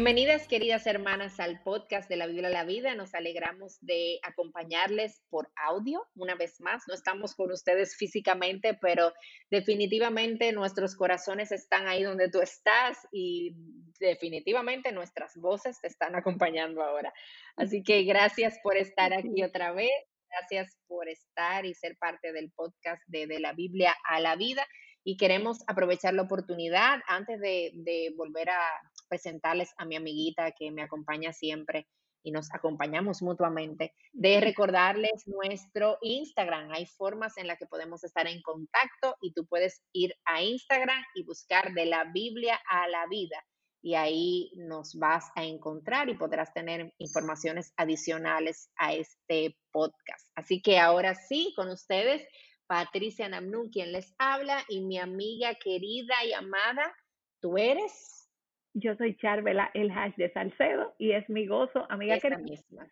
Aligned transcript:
Bienvenidas, 0.00 0.48
queridas 0.48 0.86
hermanas, 0.86 1.40
al 1.40 1.62
podcast 1.62 2.08
de 2.08 2.16
la 2.16 2.26
Biblia 2.26 2.48
a 2.48 2.50
la 2.50 2.64
Vida. 2.64 2.94
Nos 2.94 3.12
alegramos 3.14 3.76
de 3.82 4.18
acompañarles 4.22 5.22
por 5.28 5.52
audio 5.54 6.08
una 6.14 6.36
vez 6.36 6.58
más. 6.58 6.84
No 6.88 6.94
estamos 6.94 7.34
con 7.34 7.52
ustedes 7.52 7.94
físicamente, 7.98 8.72
pero 8.80 9.12
definitivamente 9.50 10.52
nuestros 10.52 10.96
corazones 10.96 11.52
están 11.52 11.86
ahí 11.86 12.02
donde 12.02 12.30
tú 12.30 12.40
estás 12.40 12.96
y 13.12 13.54
definitivamente 14.00 14.90
nuestras 14.90 15.36
voces 15.36 15.78
te 15.82 15.88
están 15.88 16.16
acompañando 16.16 16.82
ahora. 16.82 17.12
Así 17.56 17.82
que 17.82 18.02
gracias 18.04 18.58
por 18.62 18.78
estar 18.78 19.12
aquí 19.12 19.42
otra 19.42 19.72
vez. 19.72 19.90
Gracias 20.30 20.78
por 20.86 21.10
estar 21.10 21.66
y 21.66 21.74
ser 21.74 21.98
parte 21.98 22.32
del 22.32 22.50
podcast 22.52 23.02
de, 23.06 23.26
de 23.26 23.38
la 23.38 23.52
Biblia 23.52 23.94
a 24.08 24.18
la 24.18 24.34
Vida 24.36 24.66
y 25.04 25.16
queremos 25.16 25.58
aprovechar 25.66 26.14
la 26.14 26.22
oportunidad 26.22 27.00
antes 27.06 27.40
de, 27.40 27.72
de, 27.74 28.12
volver 28.16 28.50
a 28.50 28.60
presentarles 29.08 29.72
a 29.78 29.84
mi 29.84 29.96
amiguita 29.96 30.52
que 30.52 30.70
me 30.70 30.82
acompaña 30.82 31.32
siempre 31.32 31.86
y 32.22 32.32
nos 32.32 32.52
acompañamos 32.52 33.22
mutuamente, 33.22 33.94
de 34.12 34.40
recordarles 34.40 35.26
nuestro 35.26 35.96
Instagram. 36.02 36.70
Hay 36.70 36.86
formas 36.86 37.36
en 37.38 37.46
las 37.46 37.58
que 37.58 37.66
podemos 37.66 38.04
estar 38.04 38.26
en 38.26 38.42
contacto 38.42 39.16
y 39.22 39.32
tú 39.32 39.46
puedes 39.46 39.82
ir 39.92 40.14
a 40.26 40.42
Instagram 40.42 41.02
y 41.14 41.24
buscar 41.24 41.72
de 41.72 41.86
la 41.86 42.04
Biblia 42.04 42.60
a 42.68 42.88
la 42.88 43.06
vida 43.06 43.42
y 43.82 43.94
ahí 43.94 44.52
nos 44.56 44.94
vas 44.94 45.30
a 45.34 45.44
encontrar 45.44 46.08
y 46.08 46.14
podrás 46.14 46.52
tener 46.52 46.92
informaciones 46.98 47.72
adicionales 47.76 48.70
a 48.76 48.94
este 48.94 49.56
podcast. 49.72 50.28
Así 50.34 50.60
que 50.60 50.78
ahora 50.78 51.14
sí, 51.14 51.52
con 51.56 51.70
ustedes 51.70 52.26
Patricia 52.70 53.28
Namnun, 53.28 53.68
quien 53.68 53.90
les 53.90 54.14
habla, 54.16 54.62
y 54.68 54.80
mi 54.80 54.96
amiga 54.96 55.56
querida 55.56 56.14
y 56.24 56.32
amada, 56.32 56.94
¿tú 57.40 57.58
eres? 57.58 58.30
Yo 58.74 58.94
soy 58.94 59.16
Charvela 59.16 59.72
El 59.74 59.90
Hash 59.90 60.14
de 60.14 60.30
Salcedo 60.30 60.94
y 60.96 61.10
es 61.10 61.28
mi 61.28 61.48
gozo, 61.48 61.84
amiga 61.90 62.20
querida, 62.20 62.38
misma. 62.38 62.86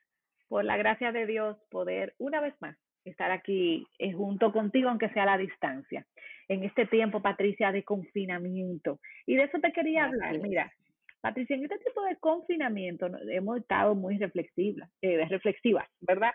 por 0.49 0.65
la 0.65 0.77
gracia 0.77 1.13
de 1.13 1.27
Dios, 1.27 1.57
poder 1.71 2.17
una 2.19 2.41
vez 2.41 2.61
más 2.61 2.77
estar 3.05 3.31
aquí 3.31 3.87
eh, 4.01 4.13
junto 4.13 4.51
contigo, 4.53 4.89
aunque 4.89 5.11
sea 5.11 5.23
a 5.23 5.27
la 5.27 5.39
distancia, 5.39 6.05
en 6.49 6.65
este 6.65 6.87
tiempo, 6.87 7.23
Patricia, 7.23 7.71
de 7.71 7.85
confinamiento. 7.85 8.99
Y 9.27 9.37
de 9.37 9.45
eso 9.45 9.61
te 9.61 9.71
quería 9.71 10.07
hablar. 10.07 10.41
Mira, 10.41 10.73
Patricia, 11.21 11.55
en 11.55 11.63
este 11.63 11.79
tipo 11.79 12.03
de 12.03 12.17
confinamiento 12.17 13.07
hemos 13.31 13.59
estado 13.59 13.95
muy 13.95 14.19
reflexivas, 14.19 14.91
eh, 15.03 15.25
reflexivas, 15.29 15.89
¿verdad? 16.01 16.33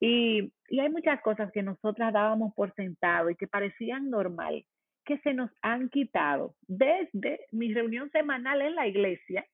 Y, 0.00 0.52
y 0.68 0.80
hay 0.80 0.90
muchas 0.90 1.20
cosas 1.22 1.50
que 1.52 1.62
nosotras 1.62 2.12
dábamos 2.12 2.54
por 2.54 2.74
sentado 2.74 3.30
y 3.30 3.36
que 3.36 3.46
parecían 3.46 4.10
normal, 4.10 4.64
que 5.04 5.18
se 5.18 5.34
nos 5.34 5.50
han 5.62 5.88
quitado 5.88 6.54
desde 6.66 7.40
mi 7.52 7.72
reunión 7.72 8.10
semanal 8.10 8.62
en 8.62 8.74
la 8.74 8.86
iglesia, 8.86 9.46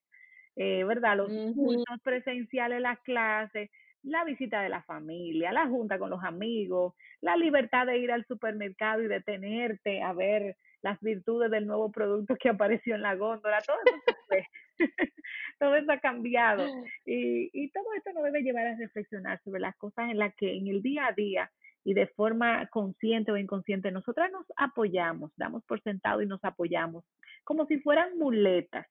eh, 0.57 0.85
¿verdad? 0.85 1.17
Los 1.19 1.33
cursos 1.55 2.01
presenciales, 2.03 2.81
las 2.81 2.99
clases, 3.01 3.71
la 4.03 4.25
visita 4.25 4.63
de 4.63 4.69
la 4.69 4.83
familia, 4.83 5.53
la 5.53 5.67
junta 5.67 5.99
con 5.99 6.11
los 6.11 6.23
amigos, 6.25 6.95
la 7.21 7.37
libertad 7.37 7.87
de 7.87 7.99
ir 7.99 8.13
al 8.13 8.25
supermercado 8.27 9.03
y 9.03 9.09
detenerte 9.09 10.03
a 10.03 10.13
ver 10.13 10.57
las 10.83 10.99
virtudes 11.01 11.51
del 11.51 11.67
nuevo 11.67 11.93
producto 11.93 12.37
que 12.37 12.49
apareció 12.49 12.95
en 12.95 13.03
la 13.03 13.15
góndola, 13.15 13.61
todo 13.61 13.77
eso 13.85 14.19
fue. 14.27 14.47
todo 15.59 15.75
eso 15.75 15.93
ha 15.93 16.01
cambiado. 16.01 16.67
Y, 17.05 17.51
y 17.53 17.71
todo 17.71 17.85
esto 17.97 18.13
nos 18.13 18.25
debe 18.25 18.43
llevar 18.43 18.67
a 18.67 18.77
reflexionar 18.77 19.41
sobre 19.45 19.61
las 19.61 19.77
cosas 19.77 20.11
en 20.11 20.19
las 20.19 20.35
que 20.35 20.57
en 20.57 20.69
el 20.69 20.83
día 20.83 21.07
a 21.07 21.13
día 21.13 21.51
y 21.85 21.95
de 21.95 22.07
forma 22.09 22.67
consciente 22.67 23.33
o 23.33 23.37
inconsciente 23.37 23.91
nosotras 23.91 24.31
nos 24.33 24.47
apoyamos, 24.57 25.33
damos 25.37 25.65
por 25.65 25.83
sentado 25.83 26.23
y 26.23 26.27
nos 26.27 26.45
apoyamos, 26.45 27.05
como 27.45 27.67
si 27.67 27.79
fueran 27.79 28.19
muletas. 28.19 28.87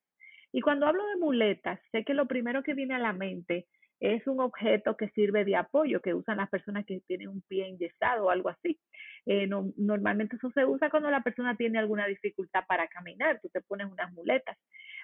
Y 0.52 0.62
cuando 0.62 0.88
hablo 0.88 1.06
de 1.08 1.18
muletas, 1.18 1.80
sé 1.92 2.04
que 2.04 2.16
lo 2.16 2.28
primero 2.28 2.64
que 2.64 2.74
viene 2.74 2.96
a 2.96 3.00
la 3.00 3.14
mente 3.14 3.68
es 4.00 4.26
un 4.28 4.40
objeto 4.40 4.96
que 4.96 5.10
sirve 5.10 5.46
de 5.46 5.56
apoyo, 5.56 6.02
que 6.02 6.14
usan 6.14 6.38
las 6.38 6.50
personas 6.50 6.86
que 6.86 7.02
tienen 7.08 7.30
un 7.30 7.42
pie 7.42 7.68
enyesado 7.68 8.26
o 8.26 8.30
algo 8.30 8.50
así. 8.50 8.80
Eh, 9.26 9.48
no, 9.48 9.72
normalmente 9.78 10.38
eso 10.38 10.50
se 10.52 10.66
usa 10.66 10.90
cuando 10.90 11.12
la 11.12 11.22
persona 11.22 11.56
tiene 11.56 11.80
alguna 11.80 12.08
dificultad 12.08 12.64
para 12.68 12.88
caminar, 12.88 13.40
tú 13.42 13.50
te 13.50 13.62
pones 13.62 13.88
unas 13.92 14.12
muletas. 14.14 14.58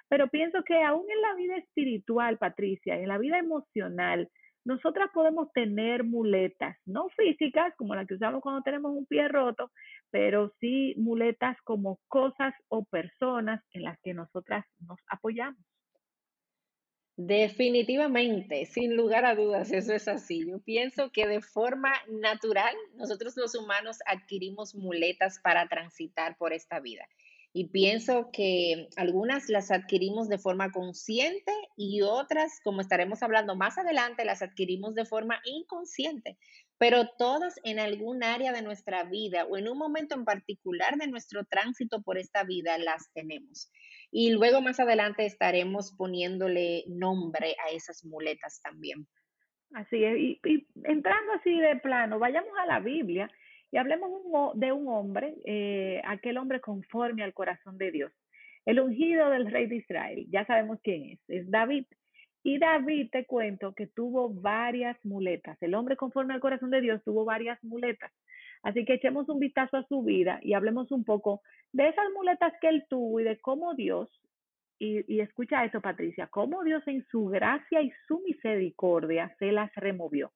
Pero 0.07 0.27
pienso 0.27 0.63
que 0.63 0.81
aún 0.81 1.05
en 1.09 1.21
la 1.21 1.35
vida 1.35 1.57
espiritual, 1.57 2.37
Patricia, 2.37 2.97
en 2.97 3.07
la 3.07 3.17
vida 3.17 3.37
emocional, 3.37 4.29
nosotras 4.63 5.09
podemos 5.13 5.51
tener 5.53 6.03
muletas, 6.03 6.75
no 6.85 7.09
físicas 7.09 7.73
como 7.77 7.93
las 7.93 8.07
que 8.07 8.15
usamos 8.15 8.41
cuando 8.41 8.63
tenemos 8.63 8.91
un 8.93 9.05
pie 9.05 9.27
roto, 9.27 9.71
pero 10.09 10.51
sí 10.59 10.95
muletas 10.97 11.55
como 11.63 11.99
cosas 12.07 12.53
o 12.69 12.83
personas 12.85 13.63
en 13.73 13.83
las 13.83 13.99
que 14.01 14.15
nosotras 14.15 14.65
nos 14.79 14.97
apoyamos. 15.07 15.59
Definitivamente, 17.17 18.65
sin 18.65 18.97
lugar 18.97 19.25
a 19.25 19.35
dudas, 19.35 19.71
eso 19.71 19.93
es 19.93 20.09
así. 20.09 20.45
Yo 20.49 20.59
pienso 20.59 21.11
que 21.11 21.27
de 21.27 21.41
forma 21.41 21.93
natural 22.09 22.75
nosotros 22.95 23.37
los 23.37 23.55
humanos 23.55 23.99
adquirimos 24.05 24.75
muletas 24.75 25.39
para 25.39 25.67
transitar 25.69 26.37
por 26.37 26.51
esta 26.51 26.81
vida. 26.81 27.07
Y 27.53 27.69
pienso 27.69 28.31
que 28.33 28.89
algunas 28.97 29.47
las 29.47 29.71
adquirimos 29.71 30.27
de 30.27 30.37
forma 30.37 30.73
consciente 30.73 31.53
y 31.77 32.01
otras, 32.01 32.59
como 32.65 32.81
estaremos 32.81 33.23
hablando 33.23 33.55
más 33.55 33.77
adelante, 33.77 34.25
las 34.25 34.41
adquirimos 34.41 34.93
de 34.93 35.05
forma 35.05 35.39
inconsciente. 35.45 36.37
Pero 36.77 37.07
todas 37.17 37.55
en 37.63 37.79
algún 37.79 38.25
área 38.25 38.51
de 38.51 38.61
nuestra 38.61 39.05
vida 39.05 39.45
o 39.45 39.55
en 39.55 39.69
un 39.69 39.77
momento 39.77 40.15
en 40.15 40.25
particular 40.25 40.97
de 40.97 41.07
nuestro 41.07 41.45
tránsito 41.45 42.01
por 42.01 42.17
esta 42.17 42.43
vida 42.43 42.77
las 42.77 43.09
tenemos. 43.13 43.71
Y 44.17 44.31
luego 44.31 44.61
más 44.61 44.79
adelante 44.79 45.25
estaremos 45.25 45.91
poniéndole 45.97 46.85
nombre 46.87 47.57
a 47.65 47.75
esas 47.75 48.05
muletas 48.05 48.61
también. 48.61 49.05
Así 49.73 50.05
es. 50.05 50.17
Y, 50.17 50.67
entrando 50.85 51.33
así 51.33 51.59
de 51.59 51.75
plano, 51.75 52.17
vayamos 52.17 52.57
a 52.57 52.65
la 52.65 52.79
Biblia 52.79 53.29
y 53.73 53.77
hablemos 53.77 54.09
de 54.55 54.71
un 54.71 54.87
hombre, 54.87 55.35
eh, 55.43 56.01
aquel 56.05 56.37
hombre 56.37 56.61
conforme 56.61 57.23
al 57.23 57.33
corazón 57.33 57.77
de 57.77 57.91
Dios, 57.91 58.13
el 58.65 58.79
ungido 58.79 59.29
del 59.31 59.51
rey 59.51 59.67
de 59.67 59.75
Israel. 59.75 60.25
Ya 60.29 60.45
sabemos 60.45 60.79
quién 60.81 61.09
es, 61.09 61.19
es 61.27 61.51
David. 61.51 61.85
Y 62.41 62.57
David, 62.57 63.09
te 63.11 63.25
cuento 63.25 63.73
que 63.73 63.87
tuvo 63.87 64.29
varias 64.29 64.97
muletas. 65.03 65.61
El 65.61 65.75
hombre 65.75 65.97
conforme 65.97 66.33
al 66.33 66.39
corazón 66.39 66.69
de 66.69 66.79
Dios 66.79 67.03
tuvo 67.03 67.25
varias 67.25 67.61
muletas. 67.65 68.13
Así 68.65 68.83
que 68.83 68.95
echemos 68.95 69.29
un 69.29 69.39
vistazo 69.39 69.77
a 69.77 69.85
su 69.85 70.01
vida 70.01 70.39
y 70.41 70.53
hablemos 70.53 70.91
un 70.91 71.03
poco 71.03 71.43
de 71.71 71.87
esas 71.87 72.05
muletas 72.15 72.51
que 72.59 72.67
él 72.67 72.83
tuvo 72.89 73.19
y 73.19 73.23
de 73.23 73.37
cómo 73.37 73.75
Dios, 73.75 74.09
y, 74.79 75.05
y 75.13 75.19
escucha 75.19 75.63
esto 75.63 75.81
Patricia, 75.81 76.25
cómo 76.31 76.63
Dios 76.63 76.81
en 76.87 77.05
su 77.11 77.25
gracia 77.25 77.83
y 77.83 77.91
su 78.07 78.21
misericordia 78.21 79.35
se 79.37 79.51
las 79.51 79.71
removió. 79.75 80.31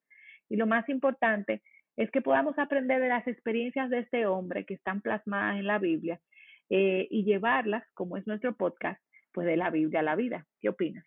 Y 0.48 0.54
lo 0.54 0.68
más 0.68 0.88
importante 0.88 1.60
es 1.96 2.08
que 2.12 2.22
podamos 2.22 2.56
aprender 2.56 3.02
de 3.02 3.08
las 3.08 3.26
experiencias 3.26 3.90
de 3.90 3.98
este 3.98 4.26
hombre 4.26 4.64
que 4.64 4.74
están 4.74 5.00
plasmadas 5.00 5.58
en 5.58 5.66
la 5.66 5.80
Biblia 5.80 6.20
eh, 6.68 7.08
y 7.10 7.24
llevarlas, 7.24 7.82
como 7.94 8.16
es 8.16 8.28
nuestro 8.28 8.54
podcast, 8.54 9.02
pues 9.32 9.44
de 9.48 9.56
la 9.56 9.70
Biblia 9.70 10.00
a 10.00 10.04
la 10.04 10.14
vida. 10.14 10.46
¿Qué 10.60 10.68
opinas? 10.68 11.04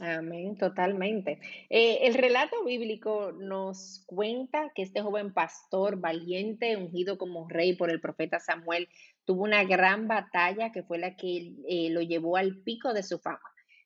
Amén, 0.00 0.56
totalmente. 0.56 1.40
Eh, 1.68 2.00
el 2.02 2.14
relato 2.14 2.64
bíblico 2.64 3.32
nos 3.32 4.04
cuenta 4.06 4.70
que 4.74 4.82
este 4.82 5.00
joven 5.02 5.32
pastor 5.32 5.98
valiente, 6.00 6.76
ungido 6.76 7.18
como 7.18 7.48
rey 7.48 7.74
por 7.74 7.90
el 7.90 8.00
profeta 8.00 8.38
Samuel, 8.40 8.88
tuvo 9.24 9.44
una 9.44 9.64
gran 9.64 10.06
batalla 10.06 10.70
que 10.70 10.82
fue 10.82 10.98
la 10.98 11.16
que 11.16 11.54
eh, 11.68 11.88
lo 11.90 12.02
llevó 12.02 12.36
al 12.36 12.62
pico 12.62 12.92
de 12.92 13.02
su 13.02 13.18
fama. 13.18 13.40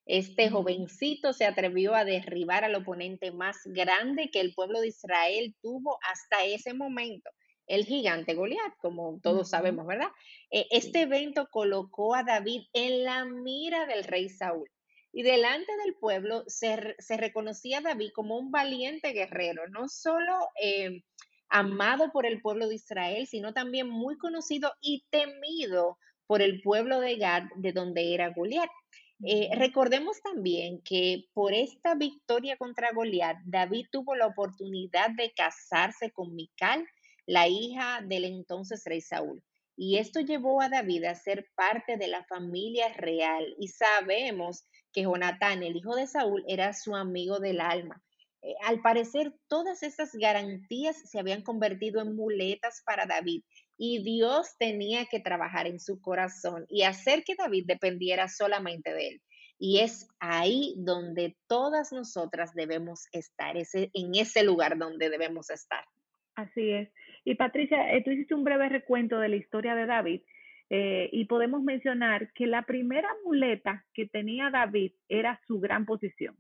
Este 0.06 0.50
jovencito 0.50 1.32
se 1.32 1.47
atrevió 1.47 1.94
a 1.94 2.05
derribar 2.05 2.64
al 2.64 2.75
oponente 2.75 3.32
más 3.32 3.61
grande 3.64 4.31
que 4.31 4.40
el 4.40 4.52
pueblo 4.55 4.81
de 4.81 4.88
Israel 4.88 5.55
tuvo 5.62 5.99
hasta 6.02 6.44
ese 6.44 6.75
momento, 6.75 7.31
el 7.67 7.87
gigante 7.87 8.35
Goliat, 8.35 8.76
como 8.79 9.20
todos 9.23 9.49
sabemos, 9.49 9.87
¿verdad? 9.87 10.11
Eh, 10.50 10.67
este 10.70 11.02
evento 11.02 11.49
colocó 11.50 12.14
a 12.14 12.25
David 12.25 12.62
en 12.75 13.05
la 13.05 13.25
mira 13.25 13.87
del 13.87 14.05
rey 14.05 14.29
Saúl. 14.29 14.69
Y 15.16 15.22
delante 15.22 15.70
del 15.84 15.94
pueblo 15.94 16.43
se, 16.49 16.96
se 16.99 17.16
reconocía 17.16 17.78
a 17.78 17.82
David 17.82 18.11
como 18.12 18.37
un 18.37 18.50
valiente 18.50 19.12
guerrero, 19.12 19.69
no 19.69 19.88
solo 19.88 20.37
eh, 20.61 21.05
amado 21.49 22.11
por 22.11 22.26
el 22.26 22.43
pueblo 22.43 22.66
de 22.66 22.75
Israel, 22.75 23.25
sino 23.28 23.55
también 23.55 23.88
muy 23.88 24.19
conocido 24.19 24.72
y 24.81 25.06
temido 25.11 25.99
por 26.26 26.43
el 26.43 26.61
pueblo 26.62 26.99
de 26.99 27.16
Gad, 27.16 27.44
de 27.55 27.70
donde 27.70 28.12
era 28.12 28.31
Goliat. 28.31 28.69
Eh, 29.25 29.50
recordemos 29.55 30.20
también 30.20 30.82
que 30.82 31.26
por 31.32 31.52
esta 31.55 31.94
victoria 31.94 32.56
contra 32.56 32.93
Goliat, 32.93 33.37
David 33.44 33.87
tuvo 33.93 34.16
la 34.16 34.26
oportunidad 34.26 35.11
de 35.11 35.32
casarse 35.32 36.11
con 36.11 36.34
Mical, 36.34 36.84
la 37.25 37.46
hija 37.46 38.00
del 38.02 38.25
entonces 38.25 38.82
rey 38.84 39.00
Saúl. 39.00 39.40
Y 39.76 39.99
esto 39.99 40.20
llevó 40.20 40.61
a 40.61 40.69
David 40.69 41.05
a 41.05 41.14
ser 41.14 41.49
parte 41.55 41.96
de 41.96 42.08
la 42.08 42.25
familia 42.25 42.93
real. 42.94 43.55
Y 43.58 43.69
sabemos 43.69 44.64
que 44.94 45.02
Jonatán, 45.02 45.62
el 45.62 45.76
hijo 45.76 45.94
de 45.96 46.06
Saúl, 46.06 46.44
era 46.49 46.73
su 46.73 46.96
amigo 46.96 47.41
del 47.41 47.61
alma. 47.61 48.02
Eh, 48.41 48.55
al 48.64 48.81
parecer, 48.81 49.35
todas 49.49 49.82
estas 49.82 50.12
garantías 50.14 50.96
se 51.11 51.19
habían 51.19 51.43
convertido 51.43 52.00
en 52.00 52.14
muletas 52.14 52.82
para 52.87 53.05
David 53.05 53.43
y 53.76 54.02
Dios 54.05 54.56
tenía 54.58 55.06
que 55.06 55.20
trabajar 55.20 55.67
en 55.67 55.81
su 55.81 56.00
corazón 56.00 56.64
y 56.69 56.82
hacer 56.82 57.25
que 57.25 57.35
David 57.35 57.64
dependiera 57.67 58.29
solamente 58.29 58.94
de 58.94 59.08
él. 59.08 59.23
Y 59.58 59.81
es 59.81 60.08
ahí 60.20 60.75
donde 60.76 61.37
todas 61.49 61.93
nosotras 61.93 62.52
debemos 62.55 63.06
estar, 63.12 63.56
ese, 63.56 63.90
en 63.94 64.14
ese 64.14 64.43
lugar 64.43 64.79
donde 64.79 65.11
debemos 65.11 65.50
estar. 65.50 65.85
Así 66.35 66.70
es. 66.70 66.90
Y 67.25 67.37
Patricia, 67.37 67.93
eh, 67.93 68.02
tú 68.05 68.11
hiciste 68.11 68.35
un 68.35 68.44
breve 68.44 68.69
recuento 68.69 69.19
de 69.19 69.29
la 69.29 69.37
historia 69.37 69.75
de 69.75 69.87
David 69.87 70.20
eh, 70.70 71.08
y 71.12 71.26
podemos 71.26 71.62
mencionar 71.62 72.32
que 72.32 72.46
la 72.46 72.62
primera 72.62 73.08
muleta 73.25 73.84
que 73.93 74.06
tenía 74.06 74.50
David 74.50 74.93
era 75.08 75.40
su 75.46 75.61
gran 75.61 75.84
posición. 75.84 76.37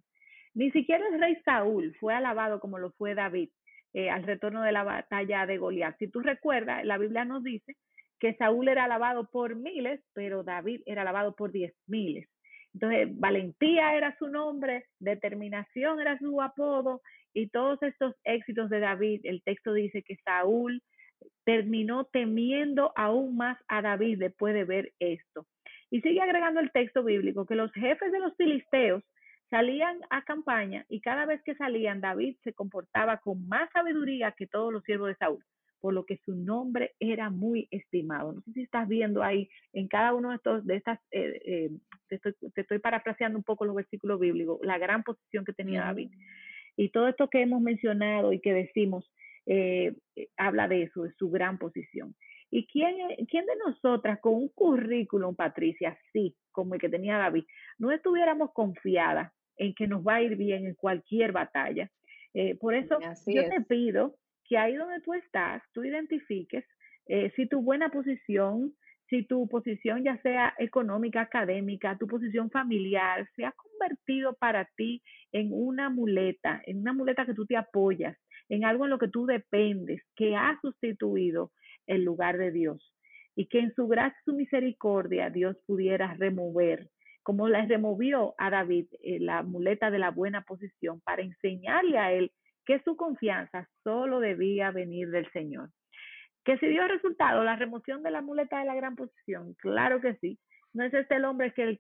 Ni 0.54 0.70
siquiera 0.70 1.06
el 1.08 1.20
rey 1.20 1.36
Saúl 1.44 1.94
fue 2.00 2.14
alabado 2.14 2.60
como 2.60 2.78
lo 2.78 2.92
fue 2.92 3.14
David 3.14 3.50
eh, 3.92 4.10
al 4.10 4.22
retorno 4.22 4.62
de 4.62 4.72
la 4.72 4.84
batalla 4.84 5.46
de 5.46 5.58
Goliat. 5.58 5.98
Si 5.98 6.08
tú 6.08 6.20
recuerdas, 6.20 6.84
la 6.84 6.98
Biblia 6.98 7.24
nos 7.24 7.42
dice 7.42 7.76
que 8.20 8.34
Saúl 8.34 8.68
era 8.68 8.84
alabado 8.84 9.28
por 9.30 9.56
miles, 9.56 10.00
pero 10.14 10.42
David 10.42 10.82
era 10.86 11.02
alabado 11.02 11.34
por 11.34 11.52
diez 11.52 11.74
miles. 11.86 12.28
Entonces, 12.72 13.08
valentía 13.18 13.94
era 13.94 14.16
su 14.18 14.28
nombre, 14.28 14.86
determinación 14.98 16.00
era 16.00 16.18
su 16.18 16.40
apodo 16.40 17.02
y 17.32 17.48
todos 17.48 17.82
estos 17.82 18.14
éxitos 18.24 18.70
de 18.70 18.80
David, 18.80 19.20
el 19.24 19.42
texto 19.42 19.72
dice 19.72 20.02
que 20.02 20.16
Saúl 20.24 20.82
terminó 21.44 22.04
temiendo 22.04 22.92
aún 22.96 23.36
más 23.36 23.58
a 23.68 23.82
David 23.82 24.18
después 24.18 24.54
de 24.54 24.64
ver 24.64 24.92
esto. 24.98 25.46
Y 25.90 26.00
sigue 26.00 26.20
agregando 26.20 26.60
el 26.60 26.72
texto 26.72 27.04
bíblico 27.04 27.46
que 27.46 27.54
los 27.54 27.72
jefes 27.72 28.10
de 28.10 28.18
los 28.18 28.34
filisteos 28.36 29.02
salían 29.50 29.98
a 30.10 30.22
campaña 30.24 30.84
y 30.88 31.00
cada 31.00 31.26
vez 31.26 31.42
que 31.44 31.54
salían 31.54 32.00
David 32.00 32.36
se 32.42 32.52
comportaba 32.52 33.18
con 33.18 33.46
más 33.46 33.70
sabiduría 33.72 34.32
que 34.32 34.46
todos 34.46 34.72
los 34.72 34.82
siervos 34.84 35.08
de 35.08 35.16
Saúl 35.16 35.44
por 35.84 35.92
lo 35.92 36.06
que 36.06 36.16
su 36.24 36.34
nombre 36.34 36.94
era 36.98 37.28
muy 37.28 37.68
estimado. 37.70 38.32
No 38.32 38.40
sé 38.40 38.52
si 38.54 38.62
estás 38.62 38.88
viendo 38.88 39.22
ahí 39.22 39.50
en 39.74 39.86
cada 39.86 40.14
uno 40.14 40.30
de 40.30 40.36
estos, 40.36 40.66
de 40.66 40.76
estas, 40.76 40.98
eh, 41.10 41.42
eh, 41.44 41.70
te, 42.08 42.14
estoy, 42.14 42.32
te 42.54 42.62
estoy 42.62 42.78
parafraseando 42.78 43.36
un 43.36 43.44
poco 43.44 43.66
los 43.66 43.76
versículos 43.76 44.18
bíblicos, 44.18 44.60
la 44.62 44.78
gran 44.78 45.02
posición 45.02 45.44
que 45.44 45.52
tenía 45.52 45.82
David. 45.82 46.10
Y 46.78 46.88
todo 46.88 47.06
esto 47.06 47.28
que 47.28 47.42
hemos 47.42 47.60
mencionado 47.60 48.32
y 48.32 48.40
que 48.40 48.54
decimos, 48.54 49.12
eh, 49.46 49.94
habla 50.36 50.68
de 50.68 50.84
eso, 50.84 51.02
de 51.02 51.12
su 51.12 51.30
gran 51.30 51.58
posición. 51.58 52.14
¿Y 52.50 52.66
quién, 52.66 52.96
quién 53.28 53.46
de 53.46 53.56
nosotras 53.66 54.20
con 54.20 54.34
un 54.34 54.48
currículum, 54.48 55.34
Patricia, 55.34 55.98
así 55.98 56.36
como 56.52 56.74
el 56.74 56.80
que 56.80 56.88
tenía 56.88 57.18
David, 57.18 57.44
no 57.78 57.90
estuviéramos 57.90 58.52
confiadas 58.52 59.32
en 59.56 59.74
que 59.74 59.86
nos 59.86 60.06
va 60.06 60.16
a 60.16 60.22
ir 60.22 60.36
bien 60.36 60.66
en 60.66 60.74
cualquier 60.74 61.32
batalla? 61.32 61.90
por 62.58 62.74
eso 62.74 62.98
yo 63.28 63.48
te 63.48 63.60
pido 63.60 64.16
que 64.44 64.58
ahí 64.58 64.74
donde 64.74 65.00
tú 65.02 65.14
estás, 65.14 65.62
tú 65.72 65.84
identifiques 65.84 66.64
eh, 67.06 67.32
si 67.36 67.46
tu 67.46 67.60
buena 67.60 67.90
posición, 67.90 68.74
si 69.08 69.24
tu 69.24 69.46
posición 69.48 70.04
ya 70.04 70.16
sea 70.22 70.54
económica, 70.58 71.20
académica, 71.20 71.98
tu 71.98 72.06
posición 72.06 72.50
familiar, 72.50 73.28
se 73.36 73.44
ha 73.44 73.52
convertido 73.52 74.34
para 74.34 74.64
ti 74.76 75.02
en 75.32 75.50
una 75.52 75.90
muleta, 75.90 76.62
en 76.66 76.80
una 76.80 76.92
muleta 76.92 77.26
que 77.26 77.34
tú 77.34 77.46
te 77.46 77.56
apoyas, 77.56 78.16
en 78.48 78.64
algo 78.64 78.84
en 78.84 78.90
lo 78.90 78.98
que 78.98 79.08
tú 79.08 79.26
dependes, 79.26 80.02
que 80.16 80.36
ha 80.36 80.58
sustituido 80.60 81.50
el 81.86 82.04
lugar 82.04 82.38
de 82.38 82.50
Dios. 82.50 82.92
Y 83.36 83.46
que 83.46 83.58
en 83.58 83.74
su 83.74 83.88
gracia 83.88 84.16
y 84.20 84.24
su 84.24 84.36
misericordia 84.36 85.30
Dios 85.30 85.56
pudiera 85.66 86.14
remover, 86.14 86.88
como 87.22 87.48
la 87.48 87.64
removió 87.64 88.34
a 88.38 88.50
David, 88.50 88.86
eh, 89.02 89.18
la 89.18 89.42
muleta 89.42 89.90
de 89.90 89.98
la 89.98 90.10
buena 90.10 90.42
posición, 90.42 91.00
para 91.00 91.22
enseñarle 91.22 91.98
a 91.98 92.12
él 92.12 92.30
que 92.64 92.80
su 92.80 92.96
confianza 92.96 93.68
solo 93.82 94.20
debía 94.20 94.70
venir 94.70 95.10
del 95.10 95.30
Señor. 95.32 95.70
Que 96.44 96.58
si 96.58 96.66
dio 96.66 96.86
resultado 96.86 97.42
la 97.42 97.56
remoción 97.56 98.02
de 98.02 98.10
la 98.10 98.22
muleta 98.22 98.58
de 98.58 98.66
la 98.66 98.74
gran 98.74 98.96
posición, 98.96 99.54
claro 99.54 100.00
que 100.00 100.14
sí. 100.16 100.38
No 100.74 100.84
es 100.84 100.92
este 100.92 101.16
el 101.16 101.24
hombre 101.24 101.52
que 101.52 101.62
el, 101.62 101.78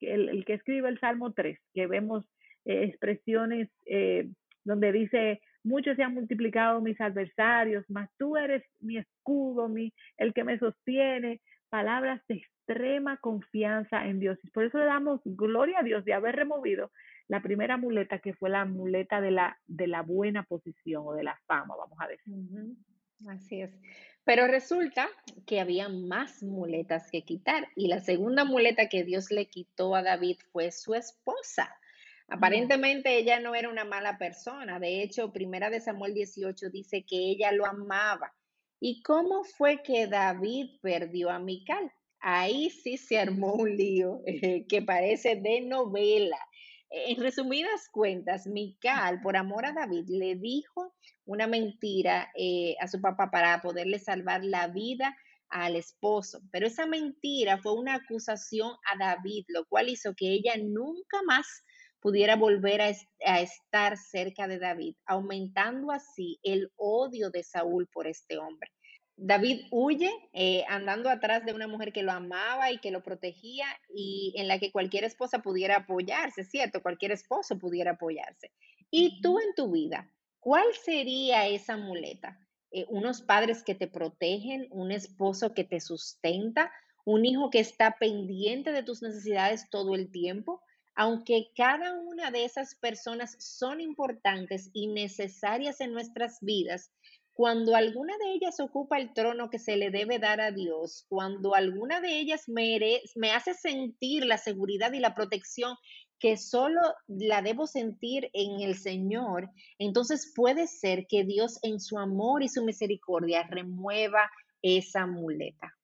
el, 0.00 0.44
que 0.44 0.54
escribe 0.54 0.88
el 0.88 0.98
Salmo 0.98 1.32
3, 1.32 1.58
que 1.74 1.86
vemos 1.86 2.24
eh, 2.64 2.84
expresiones 2.84 3.68
eh, 3.86 4.28
donde 4.64 4.92
dice, 4.92 5.40
muchos 5.62 5.96
se 5.96 6.02
han 6.02 6.14
multiplicado 6.14 6.80
mis 6.80 7.00
adversarios, 7.00 7.84
mas 7.88 8.10
tú 8.18 8.36
eres 8.36 8.64
mi 8.80 8.98
escudo, 8.98 9.68
mi, 9.68 9.92
el 10.16 10.32
que 10.32 10.44
me 10.44 10.58
sostiene, 10.58 11.40
palabras 11.68 12.20
de 12.28 12.36
extrema 12.36 13.16
confianza 13.18 14.06
en 14.06 14.20
Dios. 14.20 14.38
Y 14.42 14.50
por 14.50 14.64
eso 14.64 14.78
le 14.78 14.84
damos 14.84 15.20
gloria 15.24 15.80
a 15.80 15.82
Dios 15.82 16.04
de 16.04 16.14
haber 16.14 16.36
removido 16.36 16.90
la 17.28 17.42
primera 17.42 17.76
muleta 17.76 18.18
que 18.18 18.34
fue 18.34 18.50
la 18.50 18.64
muleta 18.64 19.20
de 19.20 19.30
la, 19.30 19.58
de 19.66 19.86
la 19.86 20.02
buena 20.02 20.42
posición 20.42 21.04
o 21.06 21.12
de 21.12 21.24
la 21.24 21.38
fama, 21.46 21.76
vamos 21.76 21.98
a 22.00 22.08
decir. 22.08 22.34
Así 23.28 23.62
es. 23.62 23.70
Pero 24.24 24.46
resulta 24.46 25.08
que 25.46 25.60
había 25.60 25.88
más 25.88 26.42
muletas 26.42 27.10
que 27.10 27.22
quitar 27.22 27.68
y 27.74 27.88
la 27.88 28.00
segunda 28.00 28.44
muleta 28.44 28.88
que 28.88 29.04
Dios 29.04 29.30
le 29.30 29.46
quitó 29.46 29.94
a 29.94 30.02
David 30.02 30.38
fue 30.52 30.70
su 30.72 30.94
esposa. 30.94 31.79
Aparentemente 32.30 33.18
ella 33.18 33.40
no 33.40 33.56
era 33.56 33.68
una 33.68 33.84
mala 33.84 34.16
persona. 34.16 34.78
De 34.78 35.02
hecho, 35.02 35.32
primera 35.32 35.68
de 35.68 35.80
Samuel 35.80 36.14
18 36.14 36.70
dice 36.70 37.04
que 37.04 37.16
ella 37.16 37.50
lo 37.50 37.66
amaba. 37.66 38.32
¿Y 38.78 39.02
cómo 39.02 39.42
fue 39.42 39.82
que 39.82 40.06
David 40.06 40.78
perdió 40.80 41.30
a 41.30 41.40
Mical? 41.40 41.92
Ahí 42.20 42.70
sí 42.70 42.98
se 42.98 43.18
armó 43.18 43.54
un 43.54 43.76
lío 43.76 44.22
eh, 44.26 44.64
que 44.68 44.80
parece 44.80 45.36
de 45.36 45.60
novela. 45.62 46.38
En 46.88 47.20
resumidas 47.20 47.88
cuentas, 47.90 48.46
Mical, 48.46 49.20
por 49.22 49.36
amor 49.36 49.66
a 49.66 49.72
David, 49.72 50.04
le 50.08 50.36
dijo 50.36 50.94
una 51.24 51.48
mentira 51.48 52.30
eh, 52.36 52.76
a 52.80 52.86
su 52.86 53.00
papá 53.00 53.30
para 53.32 53.60
poderle 53.60 53.98
salvar 53.98 54.44
la 54.44 54.68
vida 54.68 55.16
al 55.48 55.74
esposo. 55.74 56.40
Pero 56.52 56.68
esa 56.68 56.86
mentira 56.86 57.58
fue 57.58 57.74
una 57.74 57.96
acusación 57.96 58.70
a 58.92 58.96
David, 58.98 59.46
lo 59.48 59.66
cual 59.66 59.88
hizo 59.88 60.14
que 60.14 60.28
ella 60.32 60.54
nunca 60.58 61.22
más 61.26 61.64
pudiera 62.00 62.36
volver 62.36 62.80
a, 62.82 62.92
a, 63.26 63.40
estar 63.40 63.96
cerca 63.96 64.48
de 64.48 64.58
David, 64.58 64.94
aumentando 65.06 65.90
así 65.92 66.38
el 66.42 66.70
odio 66.76 67.30
de 67.30 67.42
Saúl 67.42 67.86
por 67.92 68.06
este 68.06 68.38
hombre. 68.38 68.70
David 69.22 69.66
huye 69.70 70.10
eh, 70.32 70.64
andando 70.66 71.10
atrás 71.10 71.44
de 71.44 71.52
una 71.52 71.68
mujer 71.68 71.92
que 71.92 72.02
lo 72.02 72.10
amaba 72.10 72.72
y 72.72 72.78
que 72.78 72.90
lo 72.90 73.02
protegía 73.02 73.66
y 73.94 74.32
en 74.36 74.48
la 74.48 74.58
que 74.58 74.72
cualquier 74.72 75.04
esposa 75.04 75.40
pudiera 75.40 75.76
apoyarse, 75.76 76.42
¿cierto? 76.42 76.80
Cualquier 76.80 77.12
esposo 77.12 77.58
pudiera 77.58 77.92
apoyarse. 77.92 78.50
Y 78.90 79.20
tú 79.20 79.38
en 79.38 79.54
tu 79.54 79.70
vida, 79.70 80.10
¿cuál 80.38 80.64
sería 80.82 81.46
esa 81.46 81.76
muleta? 81.76 82.38
Eh, 82.70 82.86
unos 82.88 83.20
padres 83.20 83.62
que 83.62 83.74
te 83.74 83.88
protegen, 83.88 84.68
un 84.70 84.90
esposo 84.90 85.52
que 85.52 85.64
te 85.64 85.80
sustenta, 85.80 86.72
un 87.04 87.26
hijo 87.26 87.50
que 87.50 87.60
está 87.60 87.96
pendiente 87.98 88.72
de 88.72 88.82
tus 88.82 89.02
necesidades 89.02 89.68
todo 89.68 89.96
el 89.96 90.10
tiempo. 90.10 90.62
Aunque 91.02 91.50
cada 91.56 91.98
una 91.98 92.30
de 92.30 92.44
esas 92.44 92.74
personas 92.74 93.34
son 93.38 93.80
importantes 93.80 94.68
y 94.74 94.88
necesarias 94.88 95.80
en 95.80 95.94
nuestras 95.94 96.40
vidas, 96.42 96.92
cuando 97.32 97.74
alguna 97.74 98.12
de 98.18 98.34
ellas 98.34 98.60
ocupa 98.60 98.98
el 98.98 99.14
trono 99.14 99.48
que 99.48 99.58
se 99.58 99.78
le 99.78 99.90
debe 99.90 100.18
dar 100.18 100.42
a 100.42 100.50
Dios, 100.50 101.06
cuando 101.08 101.54
alguna 101.54 102.02
de 102.02 102.20
ellas 102.20 102.50
me, 102.50 102.78
me 103.16 103.30
hace 103.30 103.54
sentir 103.54 104.26
la 104.26 104.36
seguridad 104.36 104.92
y 104.92 104.98
la 104.98 105.14
protección 105.14 105.74
que 106.18 106.36
solo 106.36 106.82
la 107.08 107.40
debo 107.40 107.66
sentir 107.66 108.28
en 108.34 108.60
el 108.60 108.74
Señor, 108.74 109.48
entonces 109.78 110.30
puede 110.36 110.66
ser 110.66 111.06
que 111.06 111.24
Dios 111.24 111.60
en 111.62 111.80
su 111.80 111.98
amor 111.98 112.42
y 112.42 112.50
su 112.50 112.62
misericordia 112.62 113.44
remueva 113.44 114.30
esa 114.60 115.06
muleta. 115.06 115.79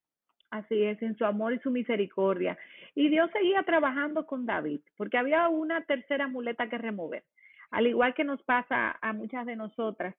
Así 0.49 0.81
es, 0.83 1.01
en 1.01 1.17
su 1.17 1.25
amor 1.25 1.53
y 1.53 1.59
su 1.59 1.71
misericordia. 1.71 2.57
Y 2.95 3.09
Dios 3.09 3.29
seguía 3.31 3.63
trabajando 3.63 4.25
con 4.25 4.45
David, 4.45 4.79
porque 4.95 5.17
había 5.17 5.49
una 5.49 5.81
tercera 5.81 6.27
muleta 6.27 6.69
que 6.69 6.77
remover. 6.77 7.23
Al 7.69 7.87
igual 7.87 8.13
que 8.13 8.23
nos 8.23 8.41
pasa 8.43 8.97
a 9.01 9.11
muchas 9.11 9.45
de 9.45 9.57
nosotras, 9.57 10.15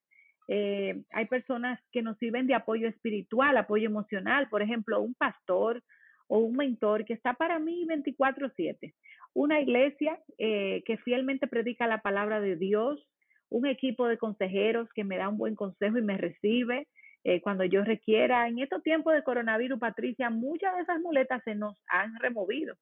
eh, 0.49 1.03
hay 1.11 1.27
personas 1.27 1.81
que 1.93 2.03
nos 2.03 2.19
sirven 2.19 2.47
de 2.47 2.55
apoyo 2.55 2.89
espiritual, 2.89 3.57
apoyo 3.57 3.87
emocional, 3.87 4.49
por 4.49 4.63
ejemplo, 4.63 5.01
un 5.01 5.15
pastor 5.15 5.83
o 6.27 6.39
un 6.39 6.57
mentor 6.57 7.05
que 7.05 7.15
está 7.15 7.35
para 7.35 7.59
mí 7.59 7.87
24/7, 7.87 8.95
una 9.35 9.61
iglesia 9.61 10.19
eh, 10.39 10.83
que 10.85 10.99
fielmente 10.99 11.47
predica 11.47 11.87
la 11.87 12.03
palabra 12.03 12.41
de 12.41 12.57
Dios, 12.57 13.07
un 13.51 13.67
equipo 13.67 14.07
de 14.09 14.19
consejeros 14.19 14.89
que 14.95 15.05
me 15.05 15.17
da 15.17 15.29
un 15.29 15.39
buen 15.39 15.55
consejo 15.55 15.99
y 15.99 16.03
me 16.03 16.19
recibe 16.19 16.87
eh, 17.25 17.41
cuando 17.41 17.65
yo 17.65 17.85
requiera. 17.85 18.49
En 18.49 18.59
estos 18.59 18.83
tiempos 18.83 19.15
de 19.15 19.23
coronavirus, 19.23 19.79
Patricia, 19.79 20.31
muchas 20.31 20.75
de 20.77 20.83
esas 20.83 21.01
muletas 21.01 21.43
se 21.45 21.55
nos 21.55 21.77
han 21.89 22.19
removido. 22.21 22.75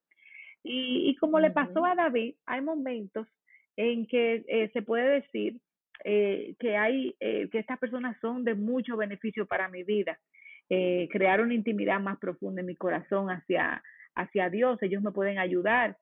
Y, 0.62 1.14
como 1.16 1.38
le 1.38 1.50
pasó 1.50 1.84
a 1.84 1.94
David, 1.94 2.34
hay 2.44 2.60
momentos 2.60 3.28
en 3.76 4.06
que 4.06 4.70
se 4.72 4.82
puede 4.82 5.20
decir 5.20 5.60
eh, 6.04 6.54
que 6.58 6.76
hay, 6.76 7.16
eh, 7.20 7.48
que 7.50 7.58
estas 7.58 7.78
personas 7.78 8.16
son 8.20 8.44
de 8.44 8.54
mucho 8.54 8.96
beneficio 8.96 9.46
para 9.46 9.68
mi 9.68 9.82
vida. 9.82 10.18
Eh, 10.68 11.08
crear 11.10 11.40
una 11.40 11.54
intimidad 11.54 12.00
más 12.00 12.18
profunda 12.18 12.60
en 12.60 12.66
mi 12.66 12.76
corazón 12.76 13.28
hacia, 13.28 13.82
hacia 14.14 14.50
Dios, 14.50 14.82
ellos 14.82 15.02
me 15.02 15.12
pueden 15.12 15.38
ayudar. 15.38 15.96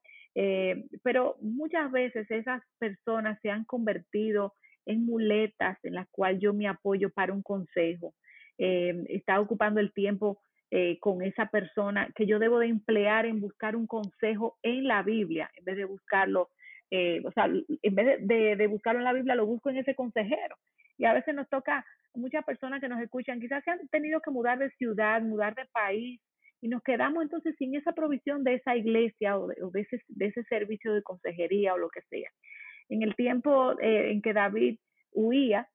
pero 1.03 1.37
muchas 1.41 1.93
veces 1.93 2.29
esas 2.31 2.61
personas 2.79 3.39
se 3.41 3.51
han 3.51 3.65
convertido 3.65 4.53
en 4.85 5.07
muletas 5.07 5.79
en 5.85 5.95
las 5.95 6.09
cuales 6.11 6.41
yo 6.41 6.53
me 6.53 6.67
apoyo 6.67 7.09
para 7.11 7.33
un 7.33 7.43
consejo. 7.43 8.15
Está 8.59 9.41
ocupando 9.41 9.81
el 9.81 9.93
tiempo 9.93 10.41
eh, 10.77 10.99
con 10.99 11.23
esa 11.23 11.47
persona 11.47 12.11
que 12.17 12.27
yo 12.27 12.41
debo 12.41 12.59
de 12.59 12.67
emplear 12.67 13.27
en 13.27 13.41
buscar 13.41 13.77
un 13.77 13.87
consejo 13.87 14.59
en 14.61 14.89
la 14.89 15.05
Biblia, 15.05 15.49
en 15.57 15.65
vez 15.65 15.77
de 15.77 15.85
buscarlo, 15.85 16.51
eh, 16.91 17.23
o 17.25 17.31
sea, 17.31 17.45
en 17.45 17.95
vez 17.95 18.27
de, 18.27 18.57
de, 18.57 18.67
buscarlo 18.67 18.99
en 18.99 19.05
la 19.05 19.13
Biblia, 19.13 19.37
lo 19.37 19.47
busco 19.47 19.71
en 19.71 19.77
ese 19.77 19.95
consejero. 19.95 20.57
Y 20.99 21.05
a 21.05 21.13
veces 21.13 21.33
nos 21.33 21.49
toca, 21.49 21.87
muchas 22.15 22.45
personas 22.45 22.81
que 22.81 22.89
nos 22.89 23.01
escuchan, 23.01 23.39
quizás 23.41 23.63
se 23.63 23.71
han 23.71 23.87
tenido 23.87 24.21
que 24.21 24.33
mudar 24.33 24.59
de 24.59 24.71
ciudad, 24.71 25.23
mudar 25.23 25.55
de 25.55 25.67
país, 25.67 26.21
y 26.61 26.67
nos 26.67 26.83
quedamos 26.83 27.23
entonces 27.23 27.55
sin 27.57 27.77
esa 27.77 27.93
provisión 27.93 28.43
de 28.43 28.55
esa 28.55 28.75
iglesia 28.75 29.39
o 29.39 29.47
de, 29.47 29.81
ese, 29.81 30.01
de 30.09 30.27
ese 30.27 30.43
servicio 30.45 30.93
de 30.93 31.03
consejería 31.03 31.75
o 31.75 31.79
lo 31.79 31.89
que 31.89 32.01
sea. 32.09 32.31
En 32.89 33.03
el 33.03 33.15
tiempo 33.15 33.79
eh, 33.81 34.11
en 34.11 34.23
que 34.23 34.33
David 34.33 34.79
huía, 35.13 35.69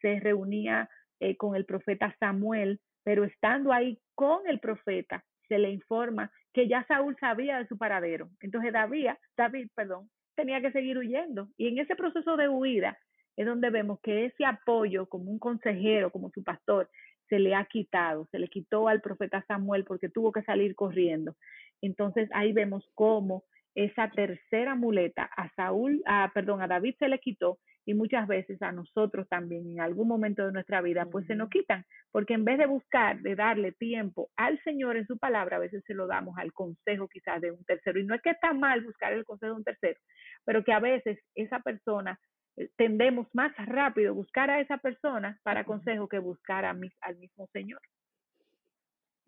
se 0.00 0.20
reunía 0.20 0.88
eh, 1.20 1.36
con 1.36 1.56
el 1.56 1.64
profeta 1.64 2.14
Samuel, 2.18 2.80
pero 3.04 3.24
estando 3.24 3.72
ahí 3.72 3.98
con 4.14 4.46
el 4.48 4.60
profeta, 4.60 5.24
se 5.48 5.58
le 5.58 5.70
informa 5.70 6.30
que 6.52 6.68
ya 6.68 6.84
Saúl 6.86 7.16
sabía 7.20 7.58
de 7.58 7.66
su 7.66 7.78
paradero. 7.78 8.28
Entonces 8.40 8.72
David, 8.72 9.10
David, 9.36 9.68
perdón, 9.74 10.10
tenía 10.34 10.60
que 10.60 10.72
seguir 10.72 10.98
huyendo. 10.98 11.48
Y 11.56 11.68
en 11.68 11.78
ese 11.78 11.96
proceso 11.96 12.36
de 12.36 12.48
huida 12.48 12.98
es 13.36 13.46
donde 13.46 13.70
vemos 13.70 14.00
que 14.02 14.26
ese 14.26 14.44
apoyo 14.44 15.06
como 15.06 15.30
un 15.30 15.38
consejero, 15.38 16.10
como 16.10 16.30
su 16.30 16.42
pastor, 16.42 16.88
se 17.28 17.38
le 17.38 17.54
ha 17.54 17.64
quitado, 17.64 18.26
se 18.30 18.38
le 18.38 18.48
quitó 18.48 18.88
al 18.88 19.00
profeta 19.00 19.44
Samuel 19.46 19.84
porque 19.84 20.08
tuvo 20.08 20.32
que 20.32 20.42
salir 20.42 20.74
corriendo. 20.74 21.34
Entonces 21.82 22.28
ahí 22.32 22.52
vemos 22.52 22.88
cómo 22.94 23.44
esa 23.74 24.10
tercera 24.10 24.74
muleta 24.74 25.28
a 25.36 25.52
Saúl, 25.54 26.02
a, 26.06 26.30
perdón, 26.32 26.62
a 26.62 26.66
David 26.66 26.94
se 26.98 27.08
le 27.08 27.18
quitó 27.18 27.58
y 27.86 27.94
muchas 27.94 28.26
veces 28.26 28.60
a 28.60 28.72
nosotros 28.72 29.28
también 29.28 29.64
en 29.70 29.80
algún 29.80 30.08
momento 30.08 30.44
de 30.44 30.52
nuestra 30.52 30.82
vida 30.82 31.06
pues 31.06 31.24
se 31.26 31.36
nos 31.36 31.48
quitan, 31.48 31.86
porque 32.10 32.34
en 32.34 32.44
vez 32.44 32.58
de 32.58 32.66
buscar, 32.66 33.20
de 33.20 33.36
darle 33.36 33.72
tiempo 33.72 34.28
al 34.36 34.60
Señor 34.64 34.96
en 34.96 35.06
su 35.06 35.18
palabra, 35.18 35.56
a 35.56 35.60
veces 35.60 35.84
se 35.86 35.94
lo 35.94 36.08
damos 36.08 36.36
al 36.36 36.52
consejo 36.52 37.08
quizás 37.08 37.40
de 37.40 37.52
un 37.52 37.64
tercero. 37.64 38.00
Y 38.00 38.04
no 38.04 38.14
es 38.16 38.22
que 38.22 38.30
está 38.30 38.52
mal 38.52 38.84
buscar 38.84 39.12
el 39.12 39.24
consejo 39.24 39.52
de 39.52 39.58
un 39.58 39.64
tercero, 39.64 40.00
pero 40.44 40.64
que 40.64 40.72
a 40.72 40.80
veces 40.80 41.18
esa 41.36 41.60
persona 41.60 42.18
eh, 42.56 42.68
tendemos 42.76 43.28
más 43.32 43.52
rápido 43.56 44.14
buscar 44.14 44.50
a 44.50 44.60
esa 44.60 44.78
persona 44.78 45.38
para 45.44 45.64
consejo 45.64 46.08
que 46.08 46.18
buscar 46.18 46.64
a 46.64 46.70
al 46.70 47.16
mismo 47.16 47.46
Señor. 47.52 47.80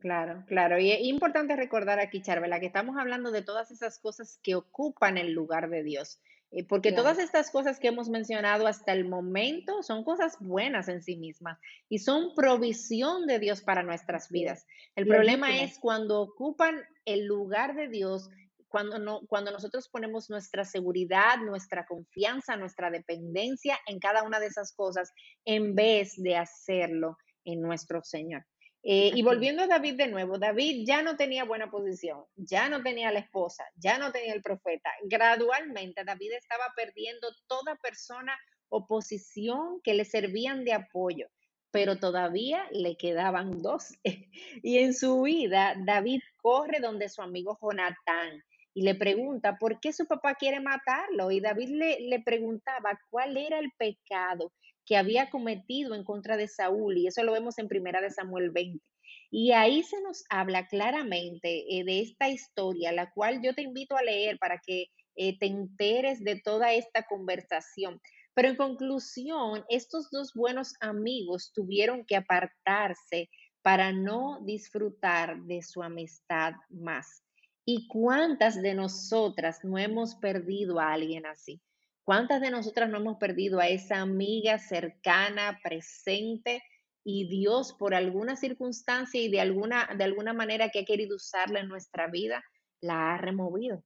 Claro, 0.00 0.44
claro. 0.46 0.78
Y 0.78 0.92
es 0.92 1.00
importante 1.02 1.56
recordar 1.56 1.98
aquí, 1.98 2.22
Charvela, 2.22 2.60
que 2.60 2.66
estamos 2.66 2.96
hablando 2.96 3.30
de 3.30 3.42
todas 3.42 3.70
esas 3.70 3.98
cosas 3.98 4.38
que 4.42 4.54
ocupan 4.54 5.18
el 5.18 5.32
lugar 5.32 5.70
de 5.70 5.82
Dios. 5.82 6.20
Eh, 6.50 6.64
porque 6.64 6.92
todas 6.92 7.18
estas 7.18 7.50
cosas 7.50 7.78
que 7.78 7.88
hemos 7.88 8.08
mencionado 8.08 8.66
hasta 8.66 8.92
el 8.92 9.06
momento 9.06 9.82
son 9.82 10.02
cosas 10.02 10.38
buenas 10.40 10.88
en 10.88 11.02
sí 11.02 11.16
mismas 11.16 11.58
y 11.90 11.98
son 11.98 12.34
provisión 12.34 13.26
de 13.26 13.38
Dios 13.38 13.60
para 13.60 13.82
nuestras 13.82 14.30
vidas. 14.30 14.66
El 14.96 15.06
problema 15.06 15.60
es 15.60 15.78
cuando 15.78 16.22
ocupan 16.22 16.82
el 17.04 17.26
lugar 17.26 17.74
de 17.74 17.88
Dios 17.88 18.30
cuando, 18.68 18.98
no, 18.98 19.20
cuando 19.28 19.50
nosotros 19.50 19.88
ponemos 19.88 20.28
nuestra 20.30 20.64
seguridad, 20.64 21.38
nuestra 21.38 21.86
confianza, 21.86 22.56
nuestra 22.56 22.90
dependencia 22.90 23.78
en 23.86 23.98
cada 23.98 24.22
una 24.22 24.40
de 24.40 24.46
esas 24.46 24.72
cosas, 24.74 25.12
en 25.44 25.74
vez 25.74 26.14
de 26.16 26.36
hacerlo 26.36 27.16
en 27.44 27.62
nuestro 27.62 28.02
Señor. 28.02 28.44
Eh, 28.82 29.10
y 29.14 29.22
volviendo 29.22 29.62
a 29.62 29.66
David 29.66 29.96
de 29.96 30.06
nuevo, 30.06 30.38
David 30.38 30.84
ya 30.86 31.02
no 31.02 31.16
tenía 31.16 31.44
buena 31.44 31.70
posición, 31.70 32.24
ya 32.36 32.68
no 32.68 32.82
tenía 32.82 33.10
la 33.10 33.18
esposa, 33.18 33.64
ya 33.76 33.98
no 33.98 34.12
tenía 34.12 34.34
el 34.34 34.42
profeta. 34.42 34.90
Gradualmente 35.04 36.04
David 36.04 36.32
estaba 36.32 36.72
perdiendo 36.76 37.28
toda 37.48 37.76
persona 37.76 38.38
o 38.68 38.86
posición 38.86 39.80
que 39.82 39.94
le 39.94 40.04
servían 40.04 40.64
de 40.64 40.74
apoyo, 40.74 41.26
pero 41.70 41.98
todavía 41.98 42.68
le 42.70 42.96
quedaban 42.96 43.62
dos. 43.62 43.88
y 44.62 44.78
en 44.78 44.94
su 44.94 45.22
vida, 45.22 45.74
David 45.84 46.20
corre 46.40 46.78
donde 46.80 47.08
su 47.08 47.20
amigo 47.20 47.58
Jonatán 47.60 48.42
y 48.74 48.82
le 48.82 48.94
pregunta 48.94 49.56
por 49.58 49.80
qué 49.80 49.92
su 49.92 50.06
papá 50.06 50.36
quiere 50.36 50.60
matarlo. 50.60 51.32
Y 51.32 51.40
David 51.40 51.70
le, 51.70 52.00
le 52.00 52.20
preguntaba 52.20 52.98
cuál 53.10 53.36
era 53.36 53.58
el 53.58 53.72
pecado 53.76 54.52
que 54.88 54.96
había 54.96 55.28
cometido 55.28 55.94
en 55.94 56.02
contra 56.02 56.38
de 56.38 56.48
Saúl. 56.48 56.96
Y 56.96 57.06
eso 57.06 57.22
lo 57.22 57.32
vemos 57.32 57.58
en 57.58 57.68
Primera 57.68 58.00
de 58.00 58.10
Samuel 58.10 58.50
20. 58.50 58.82
Y 59.30 59.52
ahí 59.52 59.82
se 59.82 60.00
nos 60.00 60.24
habla 60.30 60.66
claramente 60.66 61.66
eh, 61.68 61.84
de 61.84 62.00
esta 62.00 62.30
historia, 62.30 62.90
la 62.92 63.10
cual 63.12 63.42
yo 63.42 63.54
te 63.54 63.60
invito 63.60 63.98
a 63.98 64.02
leer 64.02 64.38
para 64.38 64.58
que 64.66 64.86
eh, 65.16 65.38
te 65.38 65.46
enteres 65.46 66.24
de 66.24 66.40
toda 66.40 66.72
esta 66.72 67.02
conversación. 67.02 68.00
Pero 68.32 68.48
en 68.48 68.56
conclusión, 68.56 69.62
estos 69.68 70.08
dos 70.10 70.32
buenos 70.34 70.72
amigos 70.80 71.52
tuvieron 71.54 72.06
que 72.06 72.16
apartarse 72.16 73.28
para 73.60 73.92
no 73.92 74.40
disfrutar 74.46 75.42
de 75.42 75.60
su 75.60 75.82
amistad 75.82 76.54
más. 76.70 77.22
¿Y 77.66 77.86
cuántas 77.88 78.62
de 78.62 78.72
nosotras 78.72 79.58
no 79.64 79.76
hemos 79.76 80.14
perdido 80.14 80.80
a 80.80 80.94
alguien 80.94 81.26
así? 81.26 81.60
¿Cuántas 82.08 82.40
de 82.40 82.50
nosotras 82.50 82.88
no 82.88 82.96
hemos 82.96 83.18
perdido 83.18 83.60
a 83.60 83.68
esa 83.68 84.00
amiga 84.00 84.56
cercana, 84.58 85.60
presente? 85.62 86.62
Y 87.04 87.28
Dios, 87.28 87.76
por 87.78 87.94
alguna 87.94 88.34
circunstancia 88.34 89.20
y 89.20 89.30
de 89.30 89.42
alguna, 89.42 89.90
de 89.94 90.04
alguna 90.04 90.32
manera 90.32 90.70
que 90.70 90.78
ha 90.78 90.84
querido 90.86 91.16
usarla 91.16 91.60
en 91.60 91.68
nuestra 91.68 92.06
vida, 92.06 92.42
la 92.80 93.12
ha 93.12 93.18
removido. 93.18 93.82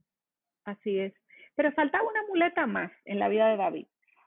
Así 0.64 1.00
es. 1.00 1.12
Pero 1.56 1.72
faltaba 1.72 2.08
una 2.08 2.22
muleta 2.28 2.64
más 2.64 2.92
en 3.06 3.18
la 3.18 3.28
vida 3.28 3.48
de 3.48 3.56
David. 3.56 3.86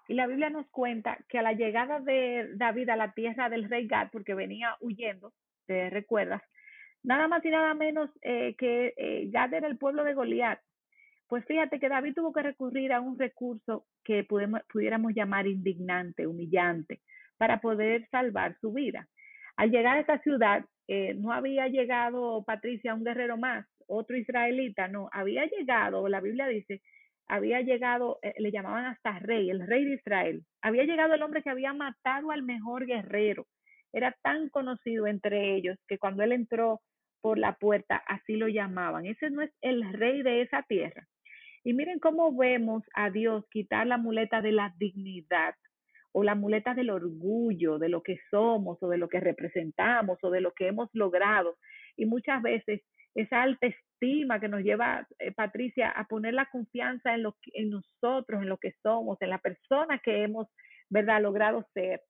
Y 0.10 0.16
la 0.16 0.28
Biblia 0.28 0.50
nos 0.50 0.68
cuenta 0.72 1.18
que 1.30 1.40
a 1.40 1.42
la 1.42 1.54
llegada 1.54 2.02
de 2.02 2.50
David 2.56 2.90
a 2.90 2.98
la 2.98 3.14
tierra 3.14 3.48
del 3.48 3.70
rey 3.70 3.88
Gad, 3.88 4.10
porque 4.12 4.34
venía 4.34 4.76
huyendo, 4.82 5.32
te 5.68 5.90
recuerdas, 5.90 6.42
nada 7.02 7.30
más 7.30 7.46
y 7.46 7.50
nada 7.50 7.74
menos 7.74 8.10
eh, 8.24 8.56
que 8.58 8.94
eh, 8.98 9.30
Gad 9.32 9.54
era 9.54 9.68
el 9.70 9.78
pueblo 9.78 10.04
de 10.04 10.16
Goliat. 10.16 10.60
Pues 11.36 11.48
fíjate 11.48 11.82
que 11.82 11.90
David 11.90 12.14
tuvo 12.14 12.32
que 12.32 12.44
recurrir 12.44 12.94
a 12.94 13.02
un 13.02 13.20
recurso 13.20 13.86
que 14.06 14.24
pudiéramos 14.24 15.12
llamar 15.14 15.48
indignante, 15.48 16.28
humillante, 16.28 17.02
para 17.38 17.60
poder 17.60 18.08
salvar 18.10 18.58
su 18.62 18.72
vida. 18.72 19.10
Al 19.58 19.70
llegar 19.70 19.98
a 19.98 20.00
esta 20.00 20.20
ciudad, 20.20 20.64
eh, 20.88 21.14
no 21.16 21.34
había 21.34 21.68
llegado 21.68 22.46
Patricia, 22.46 22.96
un 22.96 23.04
guerrero 23.04 23.36
más, 23.36 23.68
otro 23.86 24.16
israelita, 24.16 24.88
no, 24.88 25.10
había 25.12 25.46
llegado, 25.46 26.08
la 26.08 26.22
Biblia 26.22 26.48
dice, 26.48 26.82
había 27.28 27.60
llegado, 27.60 28.18
eh, 28.22 28.34
le 28.38 28.54
llamaban 28.54 28.86
hasta 28.86 29.20
rey, 29.20 29.50
el 29.50 29.68
rey 29.68 29.84
de 29.84 29.96
Israel. 29.96 30.46
Había 30.62 30.86
llegado 30.86 31.16
el 31.16 31.22
hombre 31.22 31.44
que 31.44 31.50
había 31.50 31.74
matado 31.74 32.32
al 32.32 32.44
mejor 32.44 32.86
guerrero. 32.86 33.46
Era 33.92 34.16
tan 34.24 34.48
conocido 34.48 35.06
entre 35.06 35.54
ellos 35.58 35.78
que 35.90 35.98
cuando 35.98 36.24
él 36.24 36.32
entró 36.32 36.80
por 37.20 37.38
la 37.38 37.56
puerta, 37.56 38.02
así 38.08 38.38
lo 38.38 38.48
llamaban. 38.48 39.06
Ese 39.06 39.30
no 39.32 39.42
es 39.42 39.52
el 39.60 39.84
rey 39.92 40.22
de 40.22 40.42
esa 40.42 40.64
tierra. 40.64 41.06
Y 41.66 41.74
miren 41.74 41.98
cómo 41.98 42.34
vemos 42.38 42.84
a 42.94 43.10
Dios 43.10 43.44
quitar 43.50 43.88
la 43.88 43.98
muleta 43.98 44.40
de 44.42 44.52
la 44.52 44.72
dignidad 44.78 45.56
o 46.12 46.24
la 46.24 46.36
muleta 46.36 46.76
del 46.76 46.92
orgullo 46.92 47.80
de 47.80 47.90
lo 47.90 48.04
que 48.04 48.20
somos 48.30 48.82
o 48.84 48.88
de 48.88 49.00
lo 49.00 49.10
que 49.10 49.20
representamos 49.20 50.20
o 50.22 50.30
de 50.30 50.42
lo 50.42 50.54
que 50.54 50.68
hemos 50.68 50.90
logrado. 50.94 51.58
Y 51.98 52.06
muchas 52.06 52.44
veces 52.44 52.82
esa 53.16 53.42
alta 53.42 53.66
estima 53.66 54.40
que 54.40 54.48
nos 54.48 54.62
lleva, 54.62 55.08
eh, 55.18 55.32
Patricia, 55.32 55.90
a 55.90 56.06
poner 56.08 56.36
la 56.36 56.46
confianza 56.52 57.16
en, 57.16 57.24
lo, 57.24 57.36
en 57.54 57.72
nosotros, 57.72 58.44
en 58.44 58.50
lo 58.50 58.58
que 58.58 58.74
somos, 58.84 59.20
en 59.22 59.32
la 59.32 59.40
persona 59.40 60.00
que 60.04 60.22
hemos, 60.22 60.48
¿verdad?, 60.92 61.20
logrado 61.20 61.66
ser 61.74 62.02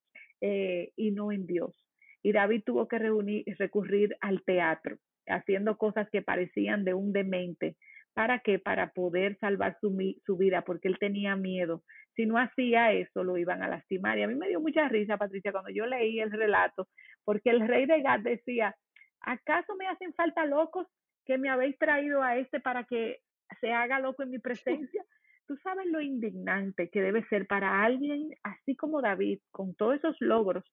eh, 0.41 0.91
y 0.97 1.12
no 1.12 1.31
en 1.31 1.47
Dios. 1.47 1.74
Y 2.21 2.33
David 2.33 2.63
tuvo 2.65 2.89
que 2.89 3.00
reunir, 3.00 3.45
recurrir 3.57 4.17
al 4.19 4.43
teatro, 4.43 4.97
haciendo 5.27 5.77
cosas 5.77 6.09
que 6.12 6.21
parecían 6.21 6.83
de 6.83 6.93
un 6.93 7.13
demente. 7.13 7.77
¿Para 8.15 8.39
qué? 8.39 8.60
Para 8.60 8.93
poder 8.93 9.38
salvar 9.39 9.77
su, 9.81 9.93
su 10.25 10.38
vida, 10.38 10.62
porque 10.63 10.88
él 10.88 10.98
tenía 10.98 11.36
miedo. 11.36 11.84
Si 12.15 12.25
no 12.25 12.38
hacía 12.38 12.93
eso, 12.93 13.25
lo 13.25 13.38
iban 13.38 13.62
a 13.62 13.67
lastimar. 13.67 14.17
Y 14.17 14.24
a 14.24 14.27
mí 14.27 14.36
me 14.36 14.48
dio 14.48 14.62
mucha 14.62 14.88
risa, 14.88 15.17
Patricia, 15.17 15.51
cuando 15.51 15.69
yo 15.69 15.86
leí 15.86 16.22
el 16.22 16.31
relato, 16.31 16.88
porque 17.25 17.50
el 17.50 17.67
rey 17.67 17.86
de 17.86 18.01
Gad 18.01 18.22
decía, 18.22 18.74
¿acaso 19.19 19.75
me 19.75 19.88
hacen 19.88 20.13
falta 20.13 20.45
locos 20.45 20.88
que 21.25 21.38
me 21.38 21.50
habéis 21.50 21.77
traído 21.77 22.24
a 22.24 22.38
este 22.38 22.62
para 22.62 22.86
que 22.86 23.19
se 23.60 23.74
haga 23.74 24.00
loco 24.00 24.24
en 24.24 24.31
mi 24.31 24.39
presencia? 24.39 25.03
Tú 25.45 25.57
sabes 25.57 25.86
lo 25.88 26.00
indignante 26.00 26.89
que 26.89 27.01
debe 27.01 27.27
ser 27.27 27.48
para 27.48 27.84
alguien 27.84 28.29
así 28.43 28.77
como 28.77 29.01
David, 29.01 29.39
con 29.51 29.75
todos 29.75 29.95
esos 29.95 30.15
logros, 30.22 30.63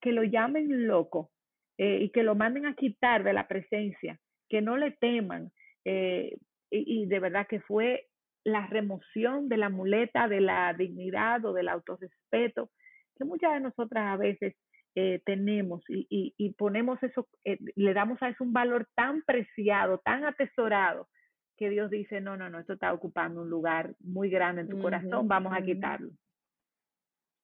que 0.00 0.10
lo 0.10 0.24
llamen 0.24 0.88
loco 0.88 1.30
eh, 1.78 1.98
y 2.02 2.10
que 2.10 2.24
lo 2.24 2.34
manden 2.34 2.66
a 2.66 2.74
quitar 2.74 3.22
de 3.22 3.32
la 3.32 3.46
presencia, 3.46 4.18
que 4.48 4.60
no 4.60 4.76
le 4.76 4.90
teman. 4.90 5.52
Eh, 5.84 6.36
y, 6.72 7.06
de 7.06 7.20
verdad 7.20 7.46
que 7.46 7.60
fue 7.60 8.06
la 8.44 8.66
remoción 8.66 9.48
de 9.48 9.56
la 9.56 9.68
muleta 9.68 10.26
de 10.26 10.40
la 10.40 10.72
dignidad 10.74 11.44
o 11.44 11.52
del 11.52 11.68
autorrespeto 11.68 12.70
que 13.16 13.24
muchas 13.24 13.52
de 13.52 13.60
nosotras 13.60 14.04
a 14.06 14.16
veces 14.16 14.56
eh, 14.94 15.22
tenemos 15.24 15.82
y, 15.88 16.34
y, 16.36 16.52
ponemos 16.54 17.02
eso, 17.02 17.28
le 17.44 17.94
damos 17.94 18.22
a 18.22 18.28
eso 18.28 18.44
un 18.44 18.52
valor 18.52 18.88
tan 18.94 19.22
preciado, 19.22 19.98
tan 20.04 20.24
atesorado, 20.24 21.08
que 21.56 21.70
Dios 21.70 21.90
dice, 21.90 22.20
no, 22.20 22.36
no, 22.36 22.50
no, 22.50 22.58
esto 22.58 22.74
está 22.74 22.92
ocupando 22.92 23.42
un 23.42 23.50
lugar 23.50 23.94
muy 24.00 24.30
grande 24.30 24.62
en 24.62 24.68
tu 24.68 24.80
corazón, 24.80 25.28
vamos 25.28 25.52
a 25.56 25.62
quitarlo. 25.62 26.10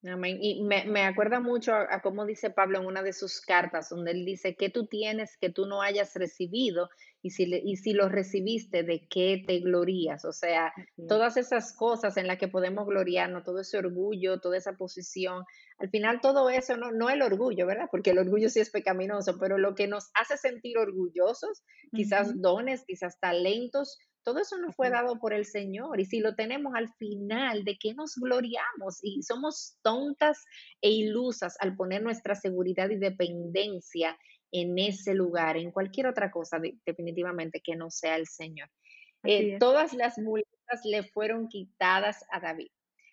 Amén. 0.05 0.39
Y 0.41 0.63
me, 0.63 0.85
me 0.85 1.03
acuerda 1.03 1.41
mucho 1.41 1.75
a, 1.75 1.93
a 1.93 2.01
cómo 2.03 2.25
dice 2.25 2.51
Pablo 2.51 2.79
en 2.79 2.87
una 2.87 3.03
de 3.03 3.13
sus 3.13 3.41
cartas, 3.41 3.89
donde 3.89 4.13
él 4.13 4.25
dice 4.25 4.55
que 4.55 4.71
tú 4.71 4.87
tienes 4.87 5.37
que 5.37 5.51
tú 5.51 5.67
no 5.67 5.83
hayas 5.83 6.15
recibido 6.15 6.89
y 7.21 7.31
si, 7.31 7.47
le- 7.47 7.61
y 7.65 7.77
si 7.79 7.95
lo 7.95 8.09
recibiste, 8.09 8.85
¿de 8.85 9.09
qué 9.09 9.43
te 9.45 9.59
glorías? 9.59 10.25
O 10.25 10.33
sea, 10.33 10.73
todas 11.09 11.37
esas 11.37 11.73
cosas 11.75 12.17
en 12.17 12.29
las 12.29 12.39
que 12.39 12.47
podemos 12.47 12.87
gloriarnos, 12.87 13.43
todo 13.43 13.59
ese 13.61 13.77
orgullo, 13.79 14.39
toda 14.41 14.57
esa 14.57 14.75
posición, 14.75 15.43
al 15.79 15.91
final 15.91 16.21
todo 16.21 16.49
eso, 16.49 16.77
no, 16.77 16.93
no 16.93 17.11
el 17.11 17.21
orgullo, 17.21 17.67
¿verdad? 17.67 17.89
Porque 17.91 18.11
el 18.11 18.19
orgullo 18.19 18.51
sí 18.51 18.61
es 18.61 18.71
pecaminoso, 18.71 19.37
pero 19.41 19.59
lo 19.59 19.75
que 19.75 19.89
nos 19.89 20.11
hace 20.15 20.37
sentir 20.37 20.79
orgullosos, 20.79 21.65
quizás 21.93 22.41
dones, 22.41 22.85
quizás 22.87 23.19
talentos, 23.19 23.99
todo 24.25 24.41
eso 24.41 24.59
nos 24.59 24.75
fue 24.77 24.91
dado 24.91 25.19
por 25.19 25.33
el 25.33 25.45
Señor 25.47 26.01
y 26.01 26.05
si 26.05 26.21
lo 26.21 26.35
tenemos 26.35 26.75
al 26.75 26.89
final, 26.95 27.65
¿de 27.65 27.77
qué 27.79 27.95
nos 27.95 28.15
gloriamos? 28.17 28.99
Y 29.03 29.23
somos 29.23 29.79
tontas 29.83 30.45
e 30.81 30.91
ilusas 30.91 31.57
al 31.61 31.77
poner 31.77 32.03
nuestra 32.03 32.35
seguridad 32.35 32.91
y 32.91 32.97
dependencia 32.97 34.19
en 34.53 34.79
ese 34.79 35.15
lugar, 35.15 35.57
en 35.57 35.71
cualquier 35.71 36.07
otra 36.07 36.31
cosa 36.31 36.59
de- 36.59 36.79
definitivamente 36.87 37.61
que 37.63 37.77
no 37.77 37.91
sea 37.91 38.17
el 38.17 38.27
Señor. 38.27 38.69
Eh, 39.25 39.57
todas 39.59 39.93
las 39.95 40.19
muletas 40.19 40.81
le 40.85 41.03
fueron 41.03 41.49
quitadas 41.49 42.25
a 42.31 42.41
David. 42.41 42.69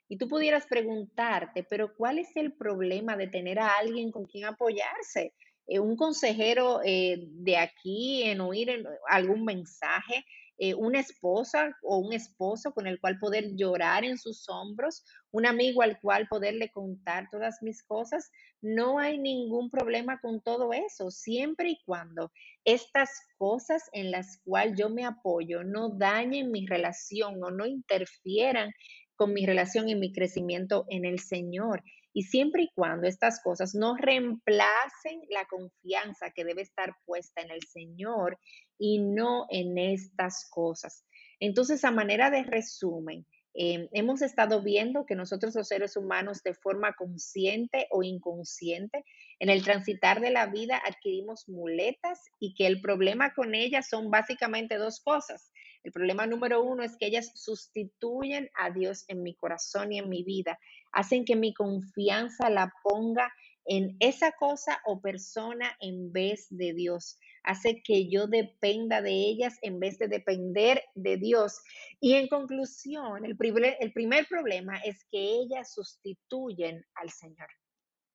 Y 0.08 0.18
tú 0.18 0.28
pudieras 0.28 0.68
preguntarte, 0.68 1.64
pero 1.64 1.96
¿cuál 1.96 2.20
es 2.20 2.30
el 2.36 2.54
problema 2.54 3.18
de 3.18 3.28
tener 3.28 3.60
a 3.60 3.70
alguien 3.80 4.12
con 4.12 4.26
quien 4.26 4.46
apoyarse? 4.46 5.34
Eh, 5.68 5.80
un 5.80 5.96
consejero 5.96 6.82
eh, 6.84 7.18
de 7.28 7.58
aquí 7.58 8.22
en 8.24 8.40
oír 8.42 8.86
algún 9.10 9.44
mensaje, 9.44 10.24
eh, 10.58 10.74
una 10.74 11.00
esposa 11.00 11.76
o 11.84 11.98
un 11.98 12.14
esposo 12.14 12.72
con 12.74 12.88
el 12.88 13.00
cual 13.00 13.20
poder 13.20 13.56
llorar 13.56 14.06
en 14.06 14.18
sus 14.18 14.48
hombros, 14.48 15.04
un 15.32 15.46
amigo 15.46 15.82
al 15.82 16.00
cual 16.00 16.28
poderle 16.28 16.72
contar 16.72 17.28
todas 17.30 17.62
mis 17.62 17.84
cosas. 17.84 18.32
No 18.62 19.00
hay 19.00 19.18
ningún 19.18 19.70
problema 19.70 20.20
con 20.22 20.42
todo 20.42 20.72
eso, 20.72 21.12
siempre 21.12 21.72
y 21.72 21.82
cuando 21.86 22.32
estas 22.64 23.10
cosas 23.38 23.84
en 23.92 24.12
las 24.12 24.40
cuales 24.46 24.78
yo 24.78 24.90
me 24.90 25.06
apoyo 25.06 25.64
no 25.64 25.90
dañen 25.90 26.52
mi 26.52 26.66
relación 26.66 27.44
o 27.44 27.52
no 27.52 27.66
interfieran 27.66 28.72
con 29.16 29.34
mi 29.34 29.46
relación 29.46 29.90
y 29.90 29.96
mi 29.96 30.12
crecimiento 30.12 30.86
en 30.90 31.06
el 31.06 31.20
Señor. 31.20 31.84
Y 32.16 32.24
siempre 32.24 32.64
y 32.64 32.70
cuando 32.74 33.08
estas 33.08 33.44
cosas 33.44 33.76
no 33.76 33.98
reemplacen 33.98 35.20
la 35.30 35.46
confianza 35.48 36.32
que 36.32 36.46
debe 36.46 36.62
estar 36.62 36.96
puesta 37.06 37.42
en 37.42 37.52
el 37.52 37.62
Señor 37.64 38.40
y 38.80 39.00
no 39.00 39.48
en 39.50 39.78
estas 39.78 40.50
cosas. 40.50 41.04
Entonces, 41.42 41.84
a 41.84 41.92
manera 41.92 42.32
de 42.32 42.44
resumen, 42.44 43.26
eh, 43.54 43.90
hemos 43.92 44.22
estado 44.22 44.62
viendo 44.62 45.06
que 45.06 45.16
nosotros 45.16 45.56
los 45.56 45.68
seres 45.68 45.98
humanos 45.98 46.42
de 46.42 46.54
forma 46.54 46.94
consciente 46.94 47.88
o 47.90 48.02
inconsciente 48.02 49.04
en 49.40 49.50
el 49.50 49.64
transitar 49.64 50.22
de 50.22 50.30
la 50.30 50.48
vida 50.48 50.82
adquirimos 50.86 51.50
muletas 51.50 52.22
y 52.40 52.54
que 52.54 52.68
el 52.68 52.80
problema 52.80 53.34
con 53.34 53.56
ellas 53.56 53.90
son 53.90 54.10
básicamente 54.10 54.78
dos 54.78 55.02
cosas. 55.02 55.52
El 55.86 55.92
problema 55.92 56.26
número 56.26 56.64
uno 56.64 56.84
es 56.84 56.98
que 56.98 57.06
ellas 57.06 57.32
sustituyen 57.36 58.50
a 58.56 58.72
Dios 58.72 59.06
en 59.08 59.24
mi 59.24 59.36
corazón 59.36 59.94
y 59.94 60.00
en 60.00 60.10
mi 60.10 60.24
vida, 60.24 60.60
hacen 60.96 61.26
que 61.26 61.36
mi 61.36 61.54
confianza 61.54 62.50
la 62.50 62.74
ponga 62.82 63.32
en 63.66 63.98
esa 64.00 64.32
cosa 64.32 64.80
o 64.86 65.02
persona 65.02 65.76
en 65.82 66.12
vez 66.14 66.48
de 66.50 66.74
Dios, 66.74 67.20
hace 67.44 67.82
que 67.84 68.10
yo 68.10 68.28
dependa 68.28 69.02
de 69.02 69.12
ellas 69.12 69.58
en 69.62 69.80
vez 69.80 70.00
de 70.00 70.08
depender 70.08 70.82
de 70.96 71.18
Dios. 71.18 71.62
Y 72.00 72.14
en 72.14 72.28
conclusión, 72.28 73.26
el 73.26 73.36
primer, 73.36 73.76
el 73.80 73.92
primer 73.92 74.26
problema 74.28 74.78
es 74.78 75.06
que 75.12 75.20
ellas 75.20 75.74
sustituyen 75.74 76.84
al 76.96 77.10
Señor. 77.10 77.50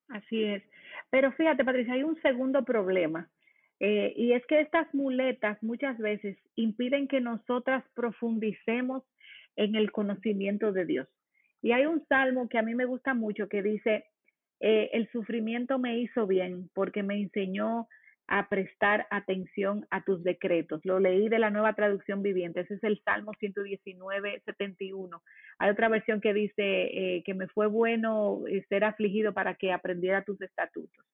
Así 0.08 0.44
es. 0.44 0.62
Pero 1.10 1.32
fíjate, 1.32 1.64
Patricia, 1.64 1.94
hay 1.94 2.02
un 2.02 2.20
segundo 2.22 2.64
problema, 2.64 3.30
eh, 3.78 4.12
y 4.16 4.32
es 4.32 4.44
que 4.46 4.60
estas 4.60 4.92
muletas 4.94 5.62
muchas 5.62 5.98
veces 5.98 6.38
impiden 6.56 7.08
que 7.08 7.20
nosotras 7.20 7.84
profundicemos 7.94 9.02
en 9.56 9.74
el 9.74 9.92
conocimiento 9.92 10.72
de 10.72 10.86
Dios. 10.86 11.08
Y 11.62 11.72
hay 11.72 11.86
un 11.86 12.04
salmo 12.06 12.48
que 12.48 12.58
a 12.58 12.62
mí 12.62 12.74
me 12.74 12.86
gusta 12.86 13.14
mucho 13.14 13.48
que 13.48 13.62
dice, 13.62 14.04
eh, 14.60 14.90
el 14.92 15.10
sufrimiento 15.10 15.78
me 15.78 15.98
hizo 15.98 16.26
bien 16.26 16.70
porque 16.74 17.02
me 17.02 17.20
enseñó 17.20 17.88
a 18.30 18.48
prestar 18.48 19.08
atención 19.10 19.86
a 19.90 20.04
tus 20.04 20.22
decretos. 20.22 20.80
Lo 20.84 21.00
leí 21.00 21.28
de 21.28 21.40
la 21.40 21.50
nueva 21.50 21.74
traducción 21.74 22.22
viviente. 22.22 22.60
Ese 22.60 22.74
es 22.74 22.84
el 22.84 23.02
Salmo 23.02 23.32
119, 23.40 24.42
71. 24.44 25.22
Hay 25.58 25.70
otra 25.70 25.88
versión 25.88 26.20
que 26.20 26.32
dice 26.32 26.62
eh, 26.62 27.22
que 27.26 27.34
me 27.34 27.48
fue 27.48 27.66
bueno 27.66 28.42
eh, 28.46 28.64
ser 28.68 28.84
afligido 28.84 29.34
para 29.34 29.56
que 29.56 29.72
aprendiera 29.72 30.22
tus 30.22 30.40
estatutos. 30.40 31.04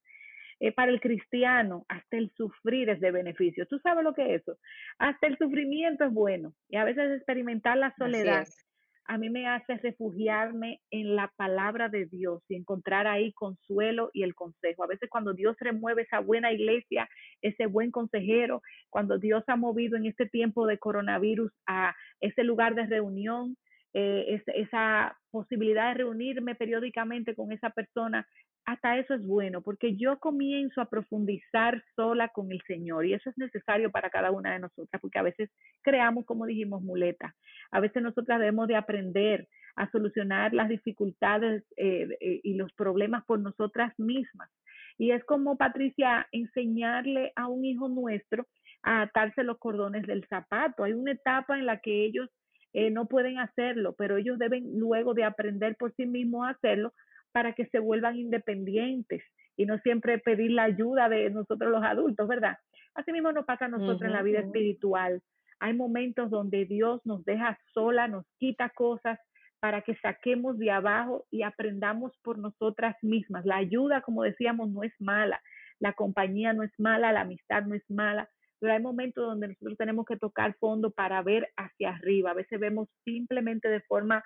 Eh, 0.61 0.73
para 0.73 0.93
el 0.93 1.01
cristiano, 1.01 1.87
hasta 1.89 2.19
el 2.19 2.31
sufrir 2.37 2.91
es 2.91 3.01
de 3.01 3.11
beneficio. 3.11 3.67
¿Tú 3.67 3.79
sabes 3.79 4.05
lo 4.05 4.13
que 4.13 4.35
es 4.35 4.43
eso? 4.43 4.59
Hasta 4.99 5.27
el 5.27 5.39
sufrimiento 5.39 6.05
es 6.05 6.13
bueno. 6.13 6.53
Y 6.69 6.77
a 6.77 6.85
veces 6.85 7.17
experimentar 7.17 7.79
la 7.79 7.95
soledad 7.97 8.43
es. 8.43 8.66
A 9.09 9.19
mí 9.19 9.31
me 9.31 9.47
hace 9.47 9.77
refugiarme 9.77 10.81
en 10.91 11.17
la 11.17 11.33
palabra 11.37 11.89
de 11.89 12.07
Dios 12.07 12.43
y 12.49 12.57
encontrar 12.57 13.07
ahí 13.07 13.33
consuelo 13.33 14.11
y 14.13 14.23
el 14.23 14.35
consejo. 14.35 14.85
A 14.85 14.89
veces 14.89 15.09
cuando 15.11 15.35
Dios 15.35 15.57
remueve 15.61 16.03
esa 16.03 16.21
buena 16.21 16.53
iglesia, 16.53 17.09
ese 17.43 17.67
buen 17.67 17.91
consejero, 17.91 18.63
cuando 18.91 19.19
Dios 19.19 19.45
ha 19.47 19.57
movido 19.57 19.97
en 19.97 20.07
este 20.07 20.27
tiempo 20.27 20.67
de 20.67 20.79
coronavirus 20.79 21.53
a 21.67 21.95
ese 22.21 22.45
lugar 22.45 22.75
de 22.75 22.87
reunión, 22.87 23.57
eh, 23.95 24.35
es, 24.35 24.43
esa 24.55 25.17
posibilidad 25.31 25.89
de 25.89 26.03
reunirme 26.03 26.55
periódicamente 26.55 27.35
con 27.35 27.53
esa 27.53 27.71
persona, 27.71 28.27
hasta 28.67 28.99
eso 28.99 29.15
es 29.15 29.25
bueno, 29.25 29.63
porque 29.63 29.97
yo 29.97 30.19
comienzo 30.19 30.81
a 30.81 30.91
profundizar 30.91 31.83
sola 31.95 32.29
con 32.29 32.51
el 32.53 32.61
Señor 32.67 33.07
y 33.07 33.15
eso 33.15 33.31
es 33.31 33.39
necesario 33.39 33.91
para 33.91 34.11
cada 34.11 34.31
una 34.33 34.53
de 34.53 34.59
nosotras, 34.59 35.01
porque 35.01 35.19
a 35.19 35.23
veces 35.23 35.51
creamos, 35.83 36.27
como 36.27 36.47
dijimos, 36.47 36.83
muletas 36.83 37.33
a 37.71 37.81
veces 37.81 38.03
nosotras 38.03 38.39
debemos 38.39 38.69
de 38.69 38.77
aprender 38.77 39.49
a 39.77 39.91
solucionar 39.91 40.55
las 40.55 40.69
dificultades 40.69 41.65
eh, 41.77 42.09
eh, 42.21 42.41
y 42.43 42.55
los 42.55 42.73
problemas 42.73 43.25
por 43.25 43.41
nosotras 43.41 43.93
mismas. 43.99 44.51
Y 44.99 45.11
es 45.11 45.23
como, 45.25 45.59
Patricia, 45.59 46.27
enseñarle 46.33 47.33
a 47.37 47.49
un 47.49 47.65
hijo 47.65 47.89
nuestro 47.89 48.47
a 48.83 49.03
atarse 49.03 49.43
los 49.43 49.59
cordones 49.59 50.07
del 50.07 50.27
zapato. 50.29 50.85
Hay 50.85 50.95
una 50.95 51.13
etapa 51.13 51.59
en 51.59 51.67
la 51.67 51.81
que 51.81 52.07
ellos 52.07 52.31
eh, 52.73 52.91
no 52.91 53.07
pueden 53.07 53.39
hacerlo, 53.39 53.95
pero 53.99 54.17
ellos 54.17 54.39
deben 54.39 54.79
luego 54.79 55.13
de 55.13 55.25
aprender 55.25 55.77
por 55.77 55.95
sí 55.95 56.07
mismos 56.07 56.47
a 56.47 56.51
hacerlo 56.51 56.95
para 57.37 57.53
que 57.53 57.67
se 57.67 57.81
vuelvan 57.81 58.17
independientes 58.17 59.23
y 59.59 59.67
no 59.67 59.77
siempre 59.81 60.17
pedir 60.17 60.53
la 60.53 60.63
ayuda 60.63 61.11
de 61.11 61.29
nosotros 61.29 61.71
los 61.71 61.85
adultos, 61.85 62.27
¿verdad? 62.27 62.57
Así 62.95 63.13
mismo 63.13 63.31
nos 63.31 63.45
pasa 63.45 63.67
a 63.67 63.69
nosotros 63.69 64.01
en 64.01 64.13
la 64.13 64.23
vida 64.23 64.39
espiritual. 64.39 65.21
Hay 65.61 65.75
momentos 65.75 66.31
donde 66.31 66.65
Dios 66.65 67.03
nos 67.05 67.27
deja 67.27 67.59
sola, 67.75 68.09
nos 68.09 68.25
quita 68.39 68.71
cosas 68.71 69.19
para 69.61 69.83
que 69.83 69.97
saquemos 69.97 70.57
de 70.57 70.71
abajo 70.71 71.27
y 71.31 71.43
aprendamos 71.43 72.17
por 72.23 72.39
nosotras 72.39 72.97
mismas. 73.03 73.45
La 73.45 73.57
ayuda, 73.57 74.01
como 74.01 74.23
decíamos, 74.23 74.71
no 74.71 74.83
es 74.83 74.95
mala, 74.99 75.39
la 75.79 75.93
compañía 75.93 76.55
no 76.55 76.63
es 76.63 76.73
mala, 76.79 77.13
la 77.13 77.21
amistad 77.21 77.65
no 77.65 77.75
es 77.75 77.85
mala, 77.91 78.31
pero 78.61 78.73
hay 78.73 78.81
momentos 78.81 79.23
donde 79.27 79.49
nosotros 79.49 79.77
tenemos 79.77 80.07
que 80.07 80.17
tocar 80.17 80.57
fondo 80.59 80.91
para 80.91 81.21
ver 81.21 81.51
hacia 81.59 81.91
arriba. 81.91 82.31
A 82.31 82.35
veces 82.35 82.59
vemos 82.59 82.89
simplemente 83.05 83.69
de 83.69 83.83
forma 83.83 84.25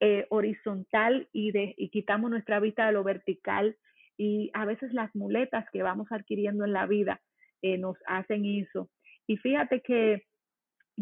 eh, 0.00 0.26
horizontal 0.30 1.28
y, 1.32 1.52
de, 1.52 1.74
y 1.76 1.90
quitamos 1.90 2.30
nuestra 2.30 2.60
vista 2.60 2.86
de 2.86 2.92
lo 2.92 3.04
vertical 3.04 3.76
y 4.16 4.50
a 4.54 4.64
veces 4.64 4.92
las 4.92 5.14
muletas 5.14 5.66
que 5.72 5.82
vamos 5.82 6.08
adquiriendo 6.10 6.64
en 6.64 6.72
la 6.72 6.86
vida 6.86 7.20
eh, 7.62 7.78
nos 7.78 7.96
hacen 8.06 8.44
eso. 8.44 8.90
Y 9.26 9.36
fíjate 9.38 9.80
que 9.80 10.24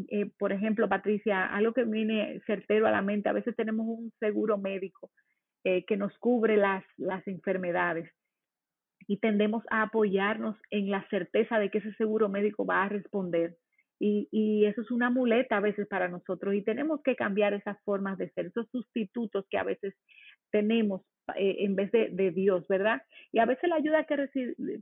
eh, 0.08 0.30
por 0.38 0.52
ejemplo, 0.52 0.88
Patricia, 0.88 1.46
algo 1.46 1.72
que 1.72 1.84
viene 1.84 2.40
certero 2.46 2.86
a 2.86 2.90
la 2.90 3.02
mente, 3.02 3.28
a 3.28 3.32
veces 3.32 3.54
tenemos 3.54 3.86
un 3.86 4.12
seguro 4.18 4.58
médico 4.58 5.10
eh, 5.62 5.84
que 5.84 5.96
nos 5.96 6.16
cubre 6.18 6.56
las, 6.56 6.84
las 6.96 7.26
enfermedades 7.28 8.10
y 9.06 9.18
tendemos 9.18 9.62
a 9.70 9.82
apoyarnos 9.82 10.56
en 10.70 10.90
la 10.90 11.06
certeza 11.10 11.58
de 11.58 11.70
que 11.70 11.78
ese 11.78 11.94
seguro 11.94 12.28
médico 12.28 12.66
va 12.66 12.84
a 12.84 12.88
responder. 12.88 13.56
Y, 14.06 14.28
y, 14.30 14.66
eso 14.66 14.82
es 14.82 14.90
una 14.90 15.08
muleta 15.08 15.56
a 15.56 15.60
veces 15.60 15.88
para 15.88 16.08
nosotros 16.08 16.54
y 16.54 16.60
tenemos 16.60 17.00
que 17.02 17.16
cambiar 17.16 17.54
esas 17.54 17.82
formas 17.84 18.18
de 18.18 18.28
ser, 18.32 18.46
esos 18.46 18.68
sustitutos 18.68 19.46
que 19.48 19.56
a 19.56 19.64
veces 19.64 19.94
tenemos 20.50 21.00
eh, 21.36 21.56
en 21.60 21.74
vez 21.74 21.90
de, 21.90 22.30
Dios, 22.32 22.68
¿verdad? 22.68 23.00
Y 23.32 23.38
a 23.38 23.46
veces 23.46 23.66
la 23.66 23.76
ayuda 23.76 24.04
que, 24.04 24.28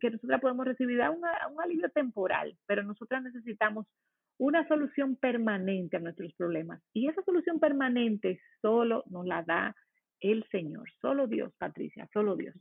que 0.00 0.10
nosotros 0.10 0.40
podemos 0.40 0.66
recibir 0.66 0.98
da 0.98 1.10
un 1.12 1.22
alivio 1.62 1.88
temporal, 1.90 2.56
pero 2.66 2.82
nosotras 2.82 3.22
necesitamos 3.22 3.86
una 4.38 4.66
solución 4.66 5.14
permanente 5.14 5.98
a 5.98 6.00
nuestros 6.00 6.34
problemas. 6.34 6.82
Y 6.92 7.08
esa 7.08 7.22
solución 7.22 7.60
permanente 7.60 8.40
solo 8.60 9.04
nos 9.08 9.24
la 9.24 9.44
da 9.44 9.76
el 10.18 10.44
Señor, 10.50 10.90
solo 11.00 11.28
Dios, 11.28 11.52
Patricia, 11.58 12.08
solo 12.12 12.34
Dios. 12.34 12.56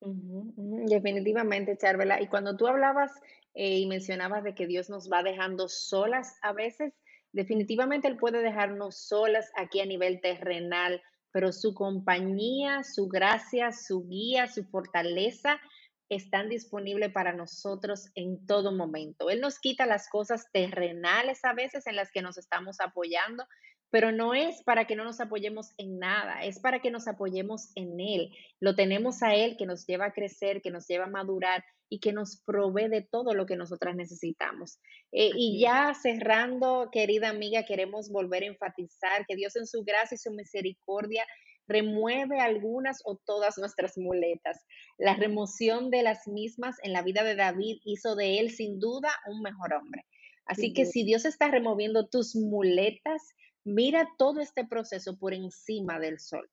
Definitivamente, 0.00 1.76
Charvela. 1.76 2.20
Y 2.20 2.28
cuando 2.28 2.56
tú 2.56 2.66
hablabas 2.66 3.12
eh, 3.54 3.78
y 3.78 3.86
mencionabas 3.86 4.44
de 4.44 4.54
que 4.54 4.66
Dios 4.66 4.88
nos 4.88 5.10
va 5.10 5.22
dejando 5.22 5.68
solas 5.68 6.36
a 6.42 6.52
veces, 6.52 6.94
definitivamente 7.32 8.08
Él 8.08 8.16
puede 8.16 8.42
dejarnos 8.42 8.96
solas 9.06 9.50
aquí 9.56 9.80
a 9.80 9.86
nivel 9.86 10.20
terrenal 10.20 11.00
pero 11.32 11.52
su 11.52 11.74
compañía, 11.74 12.82
su 12.82 13.08
gracia, 13.08 13.72
su 13.72 14.06
guía, 14.06 14.48
su 14.48 14.64
fortaleza 14.64 15.60
están 16.08 16.48
disponibles 16.48 17.12
para 17.12 17.32
nosotros 17.32 18.10
en 18.14 18.44
todo 18.46 18.72
momento. 18.72 19.30
Él 19.30 19.40
nos 19.40 19.60
quita 19.60 19.86
las 19.86 20.08
cosas 20.08 20.50
terrenales 20.52 21.44
a 21.44 21.54
veces 21.54 21.86
en 21.86 21.94
las 21.94 22.10
que 22.10 22.22
nos 22.22 22.36
estamos 22.36 22.80
apoyando, 22.80 23.44
pero 23.90 24.12
no 24.12 24.34
es 24.34 24.62
para 24.62 24.86
que 24.86 24.96
no 24.96 25.04
nos 25.04 25.20
apoyemos 25.20 25.72
en 25.76 25.98
nada, 25.98 26.44
es 26.44 26.60
para 26.60 26.80
que 26.80 26.90
nos 26.90 27.08
apoyemos 27.08 27.70
en 27.74 27.98
Él. 28.00 28.30
Lo 28.60 28.74
tenemos 28.74 29.22
a 29.22 29.34
Él 29.34 29.56
que 29.56 29.66
nos 29.66 29.86
lleva 29.86 30.06
a 30.06 30.12
crecer, 30.12 30.62
que 30.62 30.70
nos 30.70 30.86
lleva 30.86 31.04
a 31.04 31.10
madurar 31.10 31.64
y 31.88 31.98
que 31.98 32.12
nos 32.12 32.40
provee 32.46 32.88
de 32.88 33.02
todo 33.02 33.34
lo 33.34 33.46
que 33.46 33.56
nosotras 33.56 33.96
necesitamos. 33.96 34.78
Eh, 35.10 35.30
y 35.34 35.60
ya 35.60 35.92
cerrando, 35.94 36.88
querida 36.92 37.28
amiga, 37.28 37.64
queremos 37.64 38.10
volver 38.10 38.44
a 38.44 38.46
enfatizar 38.46 39.26
que 39.26 39.34
Dios 39.34 39.56
en 39.56 39.66
su 39.66 39.82
gracia 39.82 40.14
y 40.14 40.18
su 40.18 40.30
misericordia 40.30 41.26
remueve 41.66 42.40
algunas 42.40 43.00
o 43.04 43.16
todas 43.16 43.58
nuestras 43.58 43.98
muletas. 43.98 44.64
La 44.98 45.14
remoción 45.14 45.90
de 45.90 46.02
las 46.02 46.28
mismas 46.28 46.76
en 46.82 46.92
la 46.92 47.02
vida 47.02 47.24
de 47.24 47.36
David 47.36 47.78
hizo 47.84 48.14
de 48.16 48.38
él 48.38 48.50
sin 48.50 48.78
duda 48.78 49.10
un 49.26 49.40
mejor 49.42 49.74
hombre. 49.74 50.04
Así 50.46 50.72
que 50.72 50.84
si 50.84 51.04
Dios 51.04 51.24
está 51.24 51.48
removiendo 51.48 52.08
tus 52.08 52.34
muletas, 52.34 53.22
Mira 53.64 54.08
todo 54.18 54.40
este 54.40 54.66
proceso 54.66 55.18
por 55.18 55.34
encima 55.34 55.98
del 55.98 56.18
sol. 56.18 56.50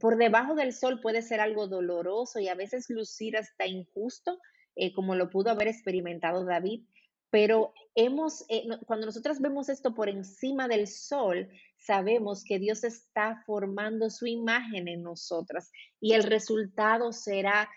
Por 0.00 0.16
debajo 0.16 0.54
del 0.54 0.72
sol 0.72 1.00
puede 1.00 1.22
ser 1.22 1.40
algo 1.40 1.66
doloroso 1.66 2.40
y 2.40 2.48
a 2.48 2.54
veces 2.54 2.90
lucir 2.90 3.36
hasta 3.36 3.66
injusto, 3.66 4.38
eh, 4.76 4.92
como 4.92 5.14
lo 5.14 5.30
pudo 5.30 5.50
haber 5.50 5.68
experimentado 5.68 6.44
David, 6.44 6.84
pero 7.30 7.74
hemos, 7.94 8.44
eh, 8.48 8.66
cuando 8.86 9.06
nosotros 9.06 9.40
vemos 9.40 9.68
esto 9.68 9.94
por 9.94 10.08
encima 10.08 10.66
del 10.68 10.86
sol, 10.86 11.48
sabemos 11.76 12.42
que 12.42 12.58
Dios 12.58 12.84
está 12.84 13.42
formando 13.46 14.08
su 14.10 14.26
imagen 14.26 14.88
en 14.88 15.02
nosotras 15.02 15.70
y 16.00 16.14
el 16.14 16.22
resultado 16.22 17.12
será 17.12 17.68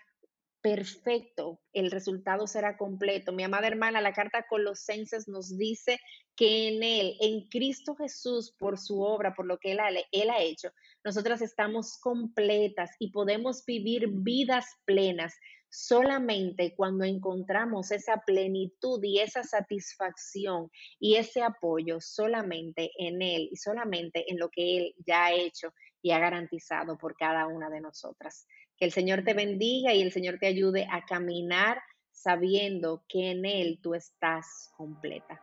perfecto, 0.62 1.60
el 1.72 1.90
resultado 1.90 2.46
será 2.46 2.76
completo. 2.76 3.32
Mi 3.32 3.42
amada 3.42 3.66
hermana, 3.66 4.00
la 4.00 4.12
carta 4.12 4.46
Colosenses 4.48 5.28
nos 5.28 5.58
dice 5.58 5.98
que 6.36 6.68
en 6.68 6.82
Él, 6.82 7.16
en 7.20 7.48
Cristo 7.48 7.96
Jesús, 7.96 8.54
por 8.58 8.78
su 8.78 9.02
obra, 9.02 9.34
por 9.34 9.46
lo 9.46 9.58
que 9.58 9.72
Él 9.72 9.80
ha, 9.80 9.88
él 9.90 10.30
ha 10.30 10.40
hecho, 10.40 10.70
nosotras 11.04 11.42
estamos 11.42 11.98
completas 12.00 12.90
y 13.00 13.10
podemos 13.10 13.64
vivir 13.66 14.08
vidas 14.08 14.66
plenas 14.84 15.34
solamente 15.68 16.74
cuando 16.76 17.04
encontramos 17.04 17.90
esa 17.90 18.18
plenitud 18.24 19.02
y 19.02 19.20
esa 19.20 19.42
satisfacción 19.42 20.70
y 21.00 21.16
ese 21.16 21.42
apoyo 21.42 21.98
solamente 22.00 22.90
en 22.98 23.20
Él 23.22 23.48
y 23.50 23.56
solamente 23.56 24.30
en 24.30 24.38
lo 24.38 24.48
que 24.50 24.76
Él 24.76 24.94
ya 25.04 25.24
ha 25.24 25.32
hecho 25.32 25.72
y 26.02 26.10
ha 26.10 26.18
garantizado 26.18 26.98
por 26.98 27.16
cada 27.16 27.46
una 27.46 27.70
de 27.70 27.80
nosotras. 27.80 28.46
Que 28.82 28.86
el 28.86 28.92
Señor 28.92 29.22
te 29.22 29.32
bendiga 29.32 29.94
y 29.94 30.02
el 30.02 30.10
Señor 30.10 30.40
te 30.40 30.48
ayude 30.48 30.88
a 30.90 31.04
caminar 31.04 31.80
sabiendo 32.10 33.04
que 33.08 33.30
en 33.30 33.46
Él 33.46 33.78
tú 33.80 33.94
estás 33.94 34.72
completa. 34.76 35.40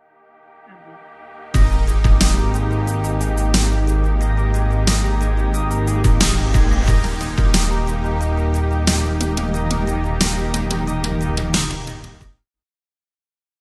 Amén. 0.68 1.09